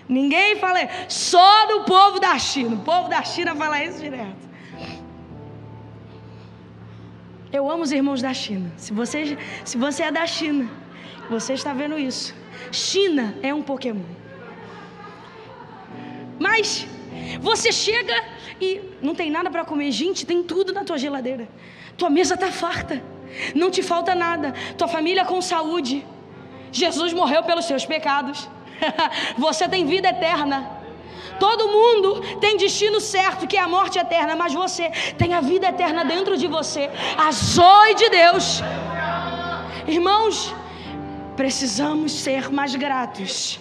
Ninguém 0.07 0.55
fala, 0.55 0.79
só 1.09 1.65
do 1.71 1.83
povo 1.83 2.17
da 2.17 2.39
China. 2.39 2.77
O 2.77 2.83
povo 2.91 3.09
da 3.09 3.21
China 3.23 3.53
fala 3.53 3.83
isso 3.83 3.99
direto. 3.99 4.43
Eu 7.51 7.69
amo 7.69 7.83
os 7.83 7.91
irmãos 7.91 8.21
da 8.21 8.33
China. 8.33 8.71
Se 8.77 8.93
você, 8.93 9.37
se 9.65 9.77
você 9.77 10.03
é 10.03 10.11
da 10.13 10.25
China, 10.25 10.69
você 11.29 11.51
está 11.55 11.73
vendo 11.73 11.99
isso. 11.99 12.33
China 12.71 13.35
é 13.43 13.53
um 13.53 13.61
Pokémon. 13.61 14.07
Mas 16.39 16.87
você 17.41 17.69
chega 17.73 18.15
e 18.61 18.79
não 19.01 19.13
tem 19.13 19.29
nada 19.29 19.49
para 19.51 19.65
comer. 19.65 19.91
Gente, 19.91 20.25
tem 20.25 20.41
tudo 20.41 20.71
na 20.71 20.85
tua 20.85 20.97
geladeira. 20.97 21.49
Tua 21.97 22.09
mesa 22.09 22.35
está 22.35 22.49
farta. 22.49 23.03
Não 23.53 23.69
te 23.69 23.81
falta 23.83 24.13
nada. 24.15 24.53
Tua 24.77 24.87
família 24.87 25.25
com 25.25 25.41
saúde. 25.41 26.05
Jesus 26.71 27.13
morreu 27.13 27.43
pelos 27.43 27.65
seus 27.65 27.85
pecados. 27.85 28.49
você 29.37 29.67
tem 29.67 29.85
vida 29.85 30.09
eterna. 30.09 30.77
Todo 31.39 31.67
mundo 31.67 32.39
tem 32.39 32.57
destino 32.57 32.99
certo, 32.99 33.47
que 33.47 33.57
é 33.57 33.61
a 33.61 33.67
morte 33.67 33.99
eterna, 33.99 34.35
mas 34.35 34.53
você 34.53 34.89
tem 35.17 35.33
a 35.33 35.41
vida 35.41 35.67
eterna 35.67 36.03
dentro 36.03 36.35
de 36.35 36.47
você, 36.47 36.89
a 37.17 37.31
zoe 37.31 37.93
de 37.95 38.09
Deus. 38.09 38.61
Irmãos, 39.87 40.53
precisamos 41.35 42.11
ser 42.11 42.51
mais 42.51 42.75
gratos 42.75 43.59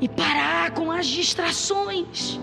e 0.00 0.08
parar 0.08 0.72
com 0.72 0.90
as 0.90 1.06
distrações 1.06 2.40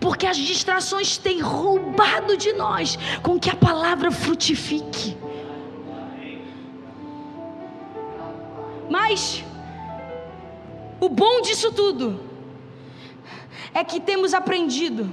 porque 0.00 0.26
as 0.26 0.36
distrações 0.36 1.16
têm 1.16 1.40
roubado 1.40 2.36
de 2.36 2.52
nós 2.52 2.98
com 3.22 3.38
que 3.38 3.50
a 3.50 3.56
palavra 3.56 4.10
frutifique. 4.10 5.16
Mas 8.88 9.44
o 11.00 11.08
bom 11.08 11.40
disso 11.42 11.72
tudo 11.72 12.20
é 13.74 13.82
que 13.82 14.00
temos 14.00 14.34
aprendido 14.34 15.12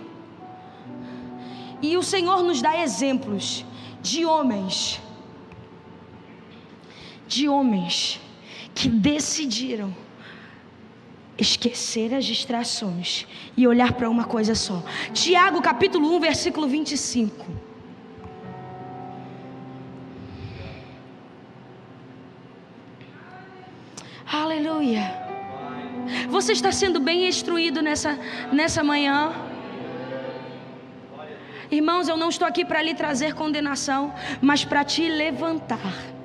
e 1.81 1.95
o 1.95 2.03
Senhor 2.03 2.43
nos 2.43 2.61
dá 2.61 2.81
exemplos 2.81 3.65
de 4.01 4.25
homens, 4.25 5.01
de 7.27 7.47
homens 7.47 8.19
que 8.75 8.89
decidiram 8.89 9.95
esquecer 11.39 12.13
as 12.13 12.25
distrações 12.25 13.25
e 13.55 13.67
olhar 13.67 13.93
para 13.93 14.09
uma 14.09 14.25
coisa 14.25 14.55
só. 14.55 14.83
Tiago 15.13 15.61
capítulo 15.61 16.15
1, 16.15 16.19
versículo 16.19 16.67
25. 16.67 17.45
Aleluia. 24.31 25.29
Você 26.29 26.53
está 26.53 26.71
sendo 26.71 26.99
bem 26.99 27.27
instruído 27.27 27.81
nessa, 27.81 28.17
nessa 28.51 28.83
manhã. 28.83 29.31
Irmãos, 31.71 32.07
eu 32.07 32.17
não 32.17 32.29
estou 32.29 32.47
aqui 32.47 32.65
para 32.65 32.81
lhe 32.81 32.93
trazer 32.93 33.33
condenação, 33.35 34.13
mas 34.41 34.65
para 34.65 34.83
te 34.83 35.07
levantar 35.07 36.18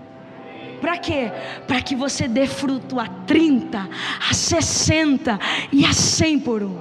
para 0.85 0.99
quê? 0.99 1.32
Para 1.66 1.80
que 1.80 1.97
você 1.97 2.28
dê 2.28 2.47
fruto 2.47 3.01
a 3.01 3.07
30, 3.07 3.89
a 4.30 4.35
60 4.35 5.41
e 5.72 5.82
a 5.87 5.95
100 5.95 6.41
por 6.41 6.62
um. 6.62 6.78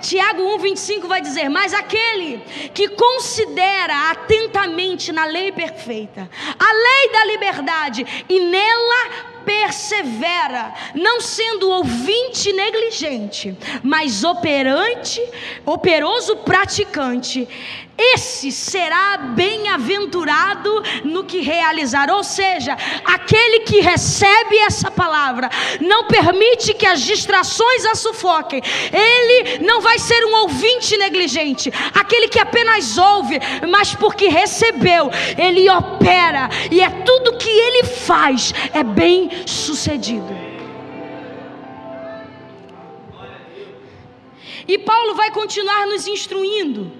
Tiago 0.00 0.40
1,25 0.60 1.08
vai 1.08 1.20
dizer: 1.20 1.48
Mas 1.48 1.74
aquele 1.74 2.38
que 2.72 2.90
considera 2.90 4.12
atentamente 4.12 5.10
na 5.10 5.24
lei 5.24 5.50
perfeita, 5.50 6.30
a 6.56 6.72
lei 6.72 7.12
da 7.12 7.24
liberdade, 7.24 8.24
e 8.28 8.38
nela 8.38 9.33
persevera, 9.44 10.72
não 10.94 11.20
sendo 11.20 11.70
ouvinte 11.70 12.52
negligente, 12.52 13.56
mas 13.82 14.24
operante, 14.24 15.22
operoso 15.64 16.36
praticante, 16.36 17.48
esse 17.96 18.50
será 18.50 19.16
bem-aventurado 19.18 20.82
no 21.04 21.24
que 21.24 21.40
realizar. 21.40 22.10
Ou 22.10 22.24
seja, 22.24 22.76
aquele 23.04 23.60
que 23.60 23.80
recebe 23.80 24.58
essa 24.58 24.90
palavra, 24.90 25.48
não 25.80 26.04
permite 26.04 26.74
que 26.74 26.86
as 26.86 27.00
distrações 27.00 27.84
a 27.86 27.94
sufoquem, 27.94 28.60
ele 28.92 29.58
não 29.64 29.80
vai 29.80 29.98
ser 29.98 30.24
um 30.24 30.34
ouvinte 30.42 30.96
negligente, 30.96 31.72
aquele 31.94 32.28
que 32.28 32.40
apenas 32.40 32.98
ouve, 32.98 33.38
mas 33.68 33.94
porque 33.94 34.28
recebeu, 34.28 35.10
ele 35.38 35.68
opera, 35.70 36.48
e 36.70 36.80
é 36.80 36.90
tudo 36.90 37.38
que 37.38 37.48
ele 37.48 37.84
faz 37.84 38.52
é 38.72 38.82
bem 38.82 39.30
sucedido. 39.46 40.34
E 44.66 44.78
Paulo 44.78 45.14
vai 45.14 45.30
continuar 45.30 45.86
nos 45.86 46.06
instruindo. 46.06 46.90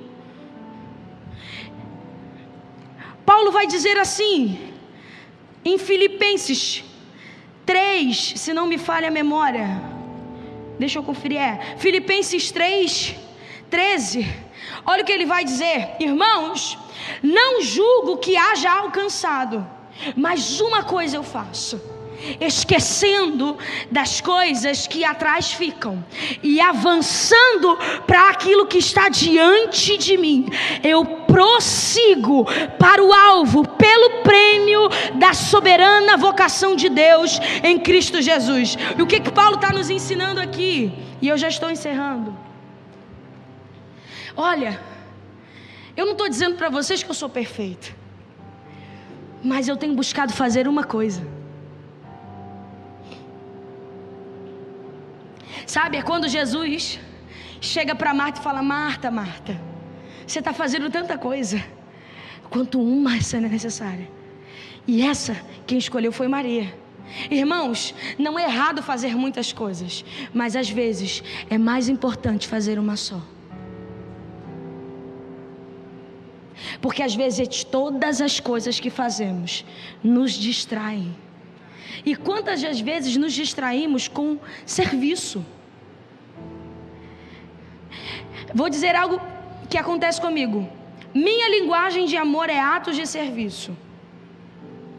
Paulo 3.24 3.50
vai 3.50 3.66
dizer 3.66 3.96
assim, 3.96 4.58
em 5.64 5.78
Filipenses 5.78 6.84
3, 7.64 8.34
se 8.36 8.52
não 8.52 8.66
me 8.66 8.76
falha 8.76 9.08
a 9.08 9.10
memória, 9.10 9.66
deixa 10.78 10.98
eu 10.98 11.02
conferir, 11.02 11.40
é, 11.40 11.76
Filipenses 11.78 12.50
3, 12.50 13.16
13, 13.70 14.28
olha 14.84 15.02
o 15.02 15.06
que 15.06 15.12
ele 15.12 15.24
vai 15.24 15.42
dizer, 15.42 15.96
irmãos, 15.98 16.76
não 17.22 17.62
julgo 17.62 18.18
que 18.18 18.36
haja 18.36 18.70
alcançado, 18.70 19.66
mas 20.14 20.60
uma 20.60 20.82
coisa 20.82 21.16
eu 21.16 21.22
faço 21.22 21.93
esquecendo 22.40 23.56
das 23.90 24.20
coisas 24.20 24.86
que 24.86 25.04
atrás 25.04 25.52
ficam 25.52 26.04
e 26.42 26.60
avançando 26.60 27.76
para 28.06 28.30
aquilo 28.30 28.66
que 28.66 28.78
está 28.78 29.08
diante 29.08 29.96
de 29.98 30.16
mim. 30.16 30.46
Eu 30.82 31.04
prossigo 31.04 32.46
para 32.78 33.02
o 33.02 33.12
alvo 33.12 33.66
pelo 33.68 34.22
prêmio 34.22 34.88
da 35.14 35.34
soberana 35.34 36.16
vocação 36.16 36.76
de 36.76 36.88
Deus 36.88 37.38
em 37.62 37.78
Cristo 37.78 38.22
Jesus. 38.22 38.76
E 38.96 39.02
o 39.02 39.06
que 39.06 39.20
que 39.20 39.30
Paulo 39.30 39.56
está 39.56 39.70
nos 39.70 39.90
ensinando 39.90 40.40
aqui? 40.40 40.92
E 41.20 41.28
eu 41.28 41.36
já 41.36 41.48
estou 41.48 41.70
encerrando. 41.70 42.36
Olha, 44.36 44.80
eu 45.96 46.04
não 46.04 46.12
estou 46.12 46.28
dizendo 46.28 46.56
para 46.56 46.68
vocês 46.68 47.02
que 47.02 47.10
eu 47.10 47.14
sou 47.14 47.28
perfeita, 47.28 47.88
mas 49.42 49.68
eu 49.68 49.76
tenho 49.76 49.94
buscado 49.94 50.32
fazer 50.32 50.66
uma 50.66 50.82
coisa 50.82 51.33
Sabe, 55.66 55.96
é 55.96 56.02
quando 56.02 56.28
Jesus 56.28 57.00
chega 57.60 57.94
para 57.94 58.12
Marta 58.12 58.40
e 58.40 58.42
fala: 58.42 58.62
Marta, 58.62 59.10
Marta, 59.10 59.60
você 60.26 60.38
está 60.38 60.52
fazendo 60.52 60.90
tanta 60.90 61.16
coisa, 61.18 61.62
quanto 62.50 62.80
uma 62.80 63.16
é 63.16 63.40
necessária. 63.40 64.08
E 64.86 65.02
essa, 65.02 65.36
quem 65.66 65.78
escolheu 65.78 66.12
foi 66.12 66.28
Maria. 66.28 66.74
Irmãos, 67.30 67.94
não 68.18 68.38
é 68.38 68.44
errado 68.44 68.82
fazer 68.82 69.14
muitas 69.16 69.52
coisas, 69.52 70.04
mas 70.32 70.56
às 70.56 70.68
vezes 70.68 71.22
é 71.48 71.58
mais 71.58 71.88
importante 71.88 72.48
fazer 72.48 72.78
uma 72.78 72.96
só. 72.96 73.20
Porque 76.80 77.02
às 77.02 77.14
vezes 77.14 77.64
todas 77.64 78.20
as 78.20 78.40
coisas 78.40 78.80
que 78.80 78.90
fazemos 78.90 79.64
nos 80.02 80.32
distraem. 80.32 81.14
E 82.04 82.16
quantas 82.16 82.62
vezes 82.80 83.16
nos 83.16 83.32
distraímos 83.32 84.08
com 84.08 84.38
serviço? 84.64 85.44
Vou 88.54 88.68
dizer 88.68 88.94
algo 88.96 89.20
que 89.68 89.76
acontece 89.76 90.20
comigo? 90.20 90.68
Minha 91.12 91.48
linguagem 91.50 92.06
de 92.06 92.16
amor 92.16 92.48
é 92.48 92.58
atos 92.58 92.96
de 92.96 93.06
serviço. 93.06 93.76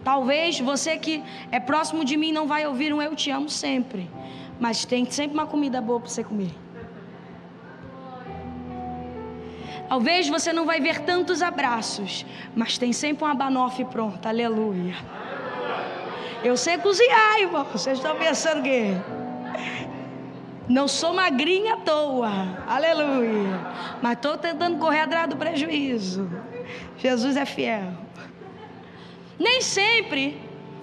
Talvez 0.04 0.60
você 0.60 0.98
que 0.98 1.24
é 1.52 1.60
próximo 1.60 2.06
de 2.06 2.16
mim 2.16 2.32
não 2.32 2.46
vai 2.46 2.68
ouvir 2.68 2.93
um 2.93 3.02
eu 3.02 3.16
te 3.16 3.32
amo 3.32 3.50
sempre, 3.50 4.10
mas 4.60 4.86
tem 4.86 5.10
sempre 5.10 5.34
uma 5.34 5.48
comida 5.48 5.82
boa 5.82 6.00
para 6.00 6.10
você 6.10 6.24
comer. 6.24 6.52
Talvez 9.89 10.28
você 10.28 10.52
não 10.52 10.66
vai 10.66 10.80
ver 10.80 11.00
tantos 11.02 11.41
abraços, 11.41 12.26
mas 12.56 12.78
tem 12.78 12.91
sempre 12.91 13.24
uma 13.24 13.34
banoffee 13.34 13.86
pronta. 13.86 14.30
Aleluia. 14.30 14.96
Eu 16.43 16.55
sei 16.57 16.77
cozinhar, 16.77 17.39
irmão. 17.39 17.65
Vocês 17.65 17.97
estão 17.97 18.15
pensando 18.15 18.61
que 18.61 18.95
não 20.67 20.88
sou 20.88 21.13
magrinha 21.13 21.75
à 21.75 21.77
toa. 21.77 22.31
Aleluia. 22.67 23.59
Mas 24.01 24.13
estou 24.13 24.38
tentando 24.38 24.77
correr 24.77 25.01
atrás 25.01 25.29
do 25.29 25.38
prejuízo. 25.38 26.29
Jesus 26.97 27.36
é 27.38 27.45
fiel. 27.45 27.93
Nem 29.38 29.61
sempre 29.61 30.39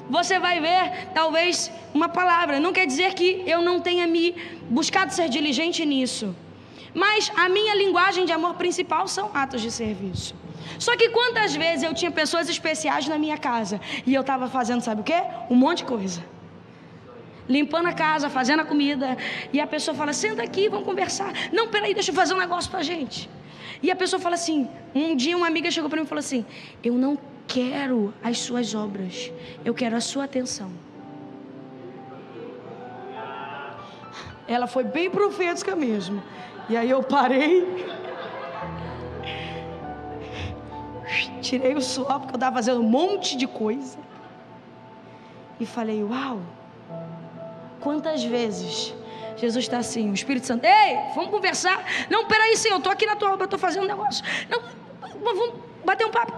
você 0.09 0.38
vai 0.38 0.61
ver, 0.61 1.09
talvez, 1.14 1.70
uma 1.94 2.09
palavra. 2.09 2.61
Não 2.61 2.72
quer 2.72 2.86
dizer 2.86 3.14
que 3.14 3.42
eu 3.46 3.62
não 3.62 3.80
tenha 3.80 4.07
me 4.07 4.34
buscado 4.68 5.12
ser 5.12 5.28
diligente 5.28 5.84
nisso. 5.86 6.34
Mas 6.94 7.32
a 7.36 7.48
minha 7.48 7.74
linguagem 7.74 8.24
de 8.24 8.32
amor 8.32 8.55
principal 8.55 9.09
são 9.09 9.30
atos 9.32 9.62
de 9.62 9.70
serviço. 9.70 10.34
Só 10.85 10.93
que 11.01 11.09
quantas 11.16 11.55
vezes 11.55 11.83
eu 11.85 11.95
tinha 11.95 12.11
pessoas 12.11 12.49
especiais 12.55 13.07
na 13.12 13.16
minha 13.24 13.39
casa 13.39 13.80
e 14.05 14.12
eu 14.12 14.22
estava 14.22 14.49
fazendo, 14.49 14.80
sabe 14.80 15.01
o 15.03 15.05
quê? 15.05 15.20
Um 15.49 15.55
monte 15.55 15.78
de 15.78 15.85
coisa. 15.85 16.20
Limpando 17.49 17.87
a 17.87 17.93
casa, 17.93 18.28
fazendo 18.39 18.62
a 18.62 18.64
comida. 18.64 19.16
E 19.53 19.61
a 19.61 19.66
pessoa 19.74 19.95
fala: 20.01 20.12
senta 20.12 20.43
aqui, 20.43 20.68
vamos 20.68 20.85
conversar. 20.85 21.30
Não, 21.53 21.68
peraí, 21.68 21.95
deixa 21.95 22.11
eu 22.11 22.16
fazer 22.16 22.35
um 22.35 22.43
negócio 22.47 22.68
pra 22.68 22.83
gente. 22.83 23.30
E 23.80 23.93
a 23.93 23.97
pessoa 24.03 24.18
fala 24.18 24.35
assim: 24.35 24.68
um 24.93 25.14
dia 25.14 25.37
uma 25.37 25.47
amiga 25.47 25.70
chegou 25.70 25.89
para 25.89 26.01
mim 26.01 26.05
e 26.05 26.09
falou 26.09 26.24
assim: 26.26 26.45
eu 26.83 26.95
não 26.95 27.16
quero 27.47 28.12
as 28.20 28.39
suas 28.39 28.74
obras, 28.74 29.30
eu 29.64 29.74
quero 29.74 29.95
a 29.97 30.01
sua 30.01 30.24
atenção. 30.24 30.70
Ela 34.49 34.66
foi 34.66 34.83
bem 34.83 35.09
profética 35.09 35.76
mesmo. 35.76 36.20
E 36.68 36.76
aí 36.76 36.91
eu 36.91 37.03
parei. 37.05 38.01
Tirei 41.43 41.74
o 41.74 41.82
suor 41.82 42.20
porque 42.20 42.34
eu 42.34 42.36
estava 42.36 42.57
fazendo 42.57 42.80
um 42.80 42.88
monte 42.99 43.36
de 43.36 43.47
coisa. 43.47 43.99
E 45.61 45.66
falei: 45.66 46.03
Uau! 46.03 46.40
Quantas 47.80 48.22
vezes 48.22 48.95
Jesus 49.36 49.64
está 49.64 49.78
assim, 49.78 50.11
o 50.11 50.14
Espírito 50.14 50.47
Santo, 50.47 50.64
ei, 50.64 50.97
vamos 51.14 51.30
conversar. 51.30 51.84
Não, 52.09 52.26
peraí, 52.26 52.57
Senhor, 52.57 52.74
eu 52.74 52.78
estou 52.78 52.93
aqui 52.93 53.05
na 53.05 53.16
tua 53.16 53.32
obra, 53.32 53.45
estou 53.45 53.59
fazendo 53.59 53.84
um 53.84 53.88
negócio. 53.88 54.24
Não, 54.49 54.62
vamos 55.20 55.55
bater 55.85 56.07
um 56.07 56.11
papo. 56.11 56.33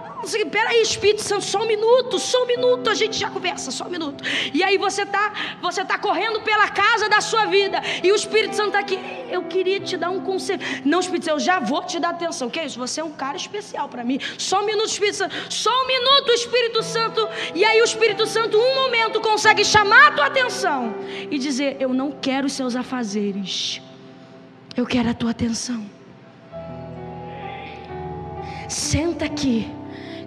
Peraí, 0.51 0.81
Espírito 0.81 1.21
Santo, 1.21 1.43
só 1.43 1.61
um 1.61 1.67
minuto, 1.67 2.17
só 2.17 2.43
um 2.43 2.47
minuto, 2.47 2.89
a 2.89 2.95
gente 2.95 3.17
já 3.17 3.29
conversa, 3.29 3.69
só 3.69 3.85
um 3.85 3.89
minuto. 3.89 4.23
E 4.53 4.63
aí 4.63 4.77
você 4.77 5.05
tá, 5.05 5.33
você 5.61 5.85
tá 5.85 5.97
correndo 5.99 6.41
pela 6.41 6.67
casa 6.69 7.07
da 7.07 7.21
sua 7.21 7.45
vida 7.45 7.81
e 8.03 8.11
o 8.11 8.15
Espírito 8.15 8.55
Santo 8.55 8.67
está 8.69 8.79
aqui. 8.79 8.99
Eu 9.29 9.43
queria 9.43 9.79
te 9.79 9.97
dar 9.97 10.09
um 10.09 10.21
conselho. 10.21 10.61
Não, 10.83 10.99
Espírito 10.99 11.25
Santo, 11.25 11.35
eu 11.35 11.39
já 11.39 11.59
vou 11.59 11.83
te 11.83 11.99
dar 11.99 12.09
atenção. 12.09 12.49
Que 12.49 12.59
é 12.59 12.65
isso? 12.65 12.79
Você 12.79 13.01
é 13.01 13.03
um 13.03 13.11
cara 13.11 13.37
especial 13.37 13.87
para 13.87 14.03
mim. 14.03 14.19
Só 14.37 14.61
um 14.61 14.65
minuto, 14.65 14.87
Espírito 14.87 15.17
Santo. 15.17 15.35
Só 15.53 15.69
um 15.83 15.87
minuto, 15.87 16.31
Espírito 16.31 16.83
Santo. 16.83 17.29
E 17.53 17.63
aí 17.63 17.81
o 17.81 17.85
Espírito 17.85 18.25
Santo, 18.25 18.57
um 18.57 18.75
momento, 18.75 19.21
consegue 19.21 19.63
chamar 19.63 20.07
a 20.07 20.11
tua 20.11 20.25
atenção 20.25 20.95
e 21.29 21.37
dizer: 21.37 21.77
Eu 21.79 21.93
não 21.93 22.11
quero 22.11 22.47
os 22.47 22.53
seus 22.53 22.75
afazeres. 22.75 23.81
Eu 24.75 24.85
quero 24.85 25.09
a 25.09 25.13
tua 25.13 25.31
atenção. 25.31 25.94
Senta 28.67 29.25
aqui, 29.25 29.71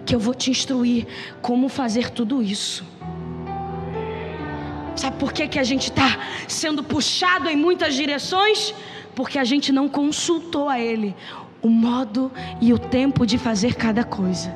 que 0.05 0.15
eu 0.15 0.19
vou 0.19 0.33
te 0.33 0.49
instruir 0.49 1.05
como 1.41 1.69
fazer 1.69 2.09
tudo 2.09 2.41
isso. 2.41 2.83
Sabe 4.95 5.17
por 5.17 5.31
que, 5.31 5.47
que 5.47 5.59
a 5.59 5.63
gente 5.63 5.89
está 5.89 6.19
sendo 6.47 6.83
puxado 6.83 7.49
em 7.49 7.55
muitas 7.55 7.95
direções? 7.95 8.73
Porque 9.15 9.39
a 9.39 9.45
gente 9.45 9.71
não 9.71 9.87
consultou 9.87 10.67
a 10.67 10.79
Ele 10.79 11.15
o 11.61 11.69
modo 11.69 12.31
e 12.59 12.73
o 12.73 12.79
tempo 12.79 13.25
de 13.25 13.37
fazer 13.37 13.75
cada 13.75 14.03
coisa. 14.03 14.53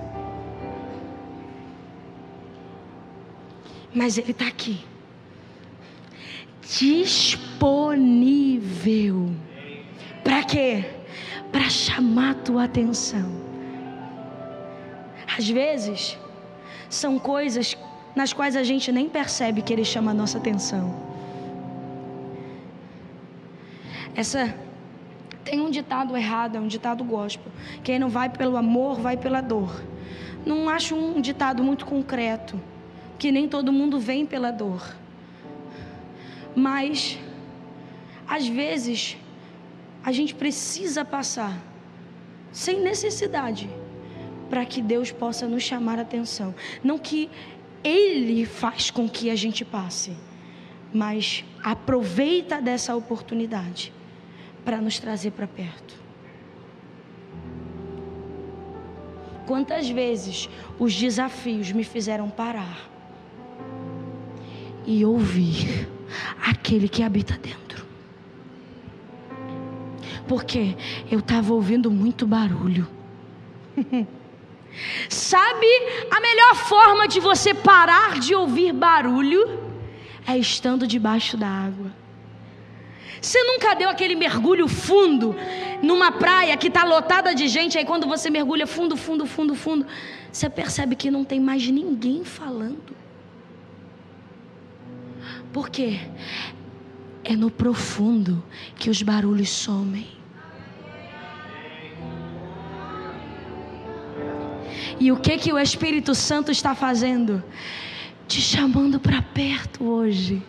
Mas 3.94 4.18
Ele 4.18 4.32
está 4.32 4.48
aqui, 4.48 4.80
disponível. 6.78 7.70
Para 10.24 10.44
quê? 10.44 10.84
Para 11.52 11.70
chamar 11.70 12.34
tua 12.36 12.64
atenção. 12.64 13.43
Às 15.38 15.50
vezes, 15.50 16.18
são 16.90 17.18
coisas 17.18 17.78
nas 18.16 18.32
quais 18.34 18.56
a 18.56 18.64
gente 18.64 18.92
nem 18.92 19.10
percebe 19.10 19.62
que 19.62 19.74
ele 19.74 19.84
chama 19.84 20.12
a 20.12 20.14
nossa 20.14 20.38
atenção. 20.38 20.94
Essa 24.16 24.54
tem 25.44 25.60
um 25.60 25.72
ditado 25.72 26.16
errado, 26.16 26.56
é 26.56 26.60
um 26.60 26.68
ditado 26.68 27.04
gospel. 27.04 27.52
Quem 27.84 27.98
não 27.98 28.10
vai 28.10 28.30
pelo 28.30 28.58
amor, 28.58 29.00
vai 29.00 29.18
pela 29.18 29.42
dor. 29.42 29.84
Não 30.46 30.70
acho 30.70 30.96
um 30.96 31.20
ditado 31.20 31.64
muito 31.64 31.86
concreto, 31.86 32.60
que 33.18 33.32
nem 33.32 33.48
todo 33.48 33.74
mundo 33.74 34.00
vem 34.00 34.26
pela 34.26 34.52
dor. 34.52 34.96
Mas 36.56 37.18
às 38.28 38.48
vezes 38.48 39.18
a 40.04 40.12
gente 40.12 40.36
precisa 40.36 41.04
passar 41.04 41.58
sem 42.52 42.80
necessidade 42.82 43.68
para 44.50 44.66
que 44.66 44.82
Deus 44.82 45.12
possa 45.12 45.48
nos 45.48 45.64
chamar 45.64 46.00
a 46.00 46.04
atenção. 46.04 46.54
Não 46.84 46.98
que 46.98 47.30
Ele 47.84 48.46
faz 48.46 48.90
com 48.90 49.10
que 49.10 49.30
a 49.30 49.36
gente 49.36 49.66
passe, 49.66 50.16
mas 50.94 51.44
aproveita 51.64 52.62
dessa 52.62 52.96
oportunidade 52.96 53.92
para 54.64 54.80
nos 54.80 55.00
trazer 55.00 55.32
para 55.32 55.48
perto. 55.48 56.02
Quantas 59.46 59.90
vezes 59.90 60.50
os 60.80 60.96
desafios 60.96 61.72
me 61.72 61.84
fizeram 61.84 62.30
parar 62.30 62.90
e 64.86 65.04
ouvir 65.04 65.90
aquele 66.46 66.88
que 66.88 67.04
habita 67.04 67.38
dentro. 67.38 67.86
Porque 70.28 70.76
eu 71.12 71.20
estava 71.20 71.54
ouvindo 71.54 71.92
muito 71.92 72.26
barulho. 72.26 72.88
Sabe 75.10 75.68
a 76.10 76.20
melhor 76.20 76.56
forma 76.56 77.08
de 77.08 77.20
você 77.20 77.54
parar 77.54 78.20
de 78.20 78.34
ouvir 78.34 78.74
barulho? 78.74 79.60
É 80.26 80.38
estando 80.38 80.88
debaixo 80.88 81.38
da 81.38 81.48
água. 81.48 81.92
Você 83.22 83.42
nunca 83.44 83.74
deu 83.74 83.90
aquele 83.90 84.16
mergulho 84.16 84.68
fundo 84.68 85.36
numa 85.82 86.12
praia 86.12 86.58
que 86.58 86.68
está 86.68 86.84
lotada 86.84 87.34
de 87.34 87.48
gente, 87.48 87.78
aí 87.78 87.86
quando 87.86 88.08
você 88.08 88.30
mergulha 88.30 88.68
fundo, 88.68 88.98
fundo, 88.98 89.26
fundo, 89.26 89.56
fundo, 89.56 89.86
você 90.32 90.50
percebe 90.50 90.96
que 90.96 91.10
não 91.10 91.24
tem 91.24 91.40
mais 91.40 91.66
ninguém 91.70 92.26
falando. 92.26 92.96
Por 95.54 95.70
quê? 95.70 96.00
É 97.24 97.36
no 97.36 97.50
profundo 97.50 98.44
que 98.76 98.90
os 98.90 99.02
barulhos 99.02 99.50
somem. 99.50 100.23
E 105.04 105.12
o 105.12 105.18
que 105.18 105.38
que 105.38 105.52
o 105.52 105.60
Espírito 105.60 106.16
Santo 106.16 106.50
está 106.50 106.74
fazendo? 106.74 107.44
Te 108.26 108.40
chamando 108.40 109.02
para 109.02 109.22
perto 109.22 109.84
hoje. 109.84 110.42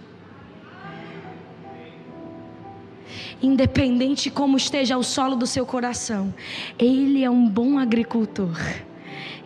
Independente 3.43 4.31
como 4.31 4.57
esteja 4.57 4.97
o 4.97 5.03
solo 5.03 5.35
do 5.35 5.45
seu 5.45 5.67
coração, 5.67 6.33
Ele 6.79 7.25
é 7.25 7.29
um 7.29 7.49
bom 7.49 7.81
agricultor. 7.81 8.57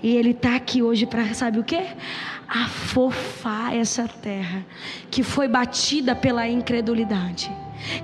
E 0.03 0.15
Ele 0.15 0.33
está 0.33 0.55
aqui 0.55 0.83
hoje 0.83 1.07
para, 1.07 1.33
sabe 1.33 1.59
o 1.59 1.65
que? 1.65 1.83
Afofar 2.49 3.77
essa 3.77 4.09
terra 4.09 4.65
que 5.11 5.23
foi 5.23 5.47
batida 5.47 6.17
pela 6.17 6.49
incredulidade 6.49 7.51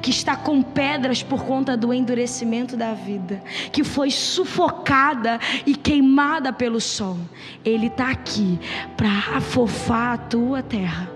que 0.00 0.10
está 0.10 0.36
com 0.36 0.62
pedras 0.62 1.22
por 1.22 1.44
conta 1.44 1.76
do 1.76 1.92
endurecimento 1.92 2.76
da 2.76 2.94
vida, 2.94 3.42
que 3.72 3.82
foi 3.82 4.10
sufocada 4.10 5.38
e 5.66 5.74
queimada 5.74 6.52
pelo 6.52 6.80
sol. 6.80 7.18
Ele 7.64 7.88
está 7.88 8.10
aqui 8.10 8.58
para 8.96 9.36
afofar 9.36 10.14
a 10.14 10.18
tua 10.18 10.62
terra 10.62 11.10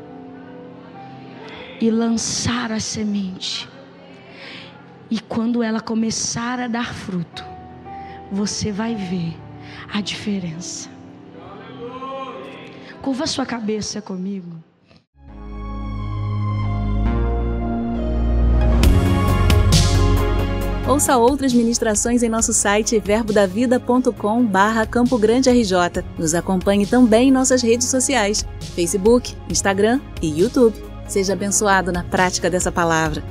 e 1.81 1.91
lançar 1.91 2.73
a 2.73 2.81
semente. 2.81 3.69
E 5.11 5.21
quando 5.21 5.63
ela 5.63 5.81
começar 5.81 6.61
a 6.61 6.67
dar 6.67 6.93
fruto, 6.93 7.45
você 8.31 8.71
vai 8.71 8.95
ver 8.95 9.35
a 9.93 10.01
diferença. 10.01 10.98
Curva 13.09 13.27
sua 13.27 13.47
cabeça 13.47 14.03
comigo. 14.03 14.63
Ouça 20.87 21.17
outras 21.17 21.55
ministrações 21.55 22.23
em 22.23 22.29
nosso 22.29 22.53
site 22.53 22.99
verbodavida.com 22.99 24.45
barra 24.45 24.85
Campo 24.85 25.17
Grande 25.17 25.49
RJ. 25.49 26.05
Nos 26.19 26.35
acompanhe 26.35 26.85
também 26.85 27.29
em 27.29 27.33
nossas 27.33 27.63
redes 27.63 27.87
sociais, 27.87 28.45
Facebook, 28.75 29.35
Instagram 29.49 30.03
e 30.21 30.41
YouTube. 30.41 30.77
Seja 31.07 31.33
abençoado 31.33 31.91
na 31.91 32.05
prática 32.05 32.51
dessa 32.51 32.71
palavra. 32.71 33.23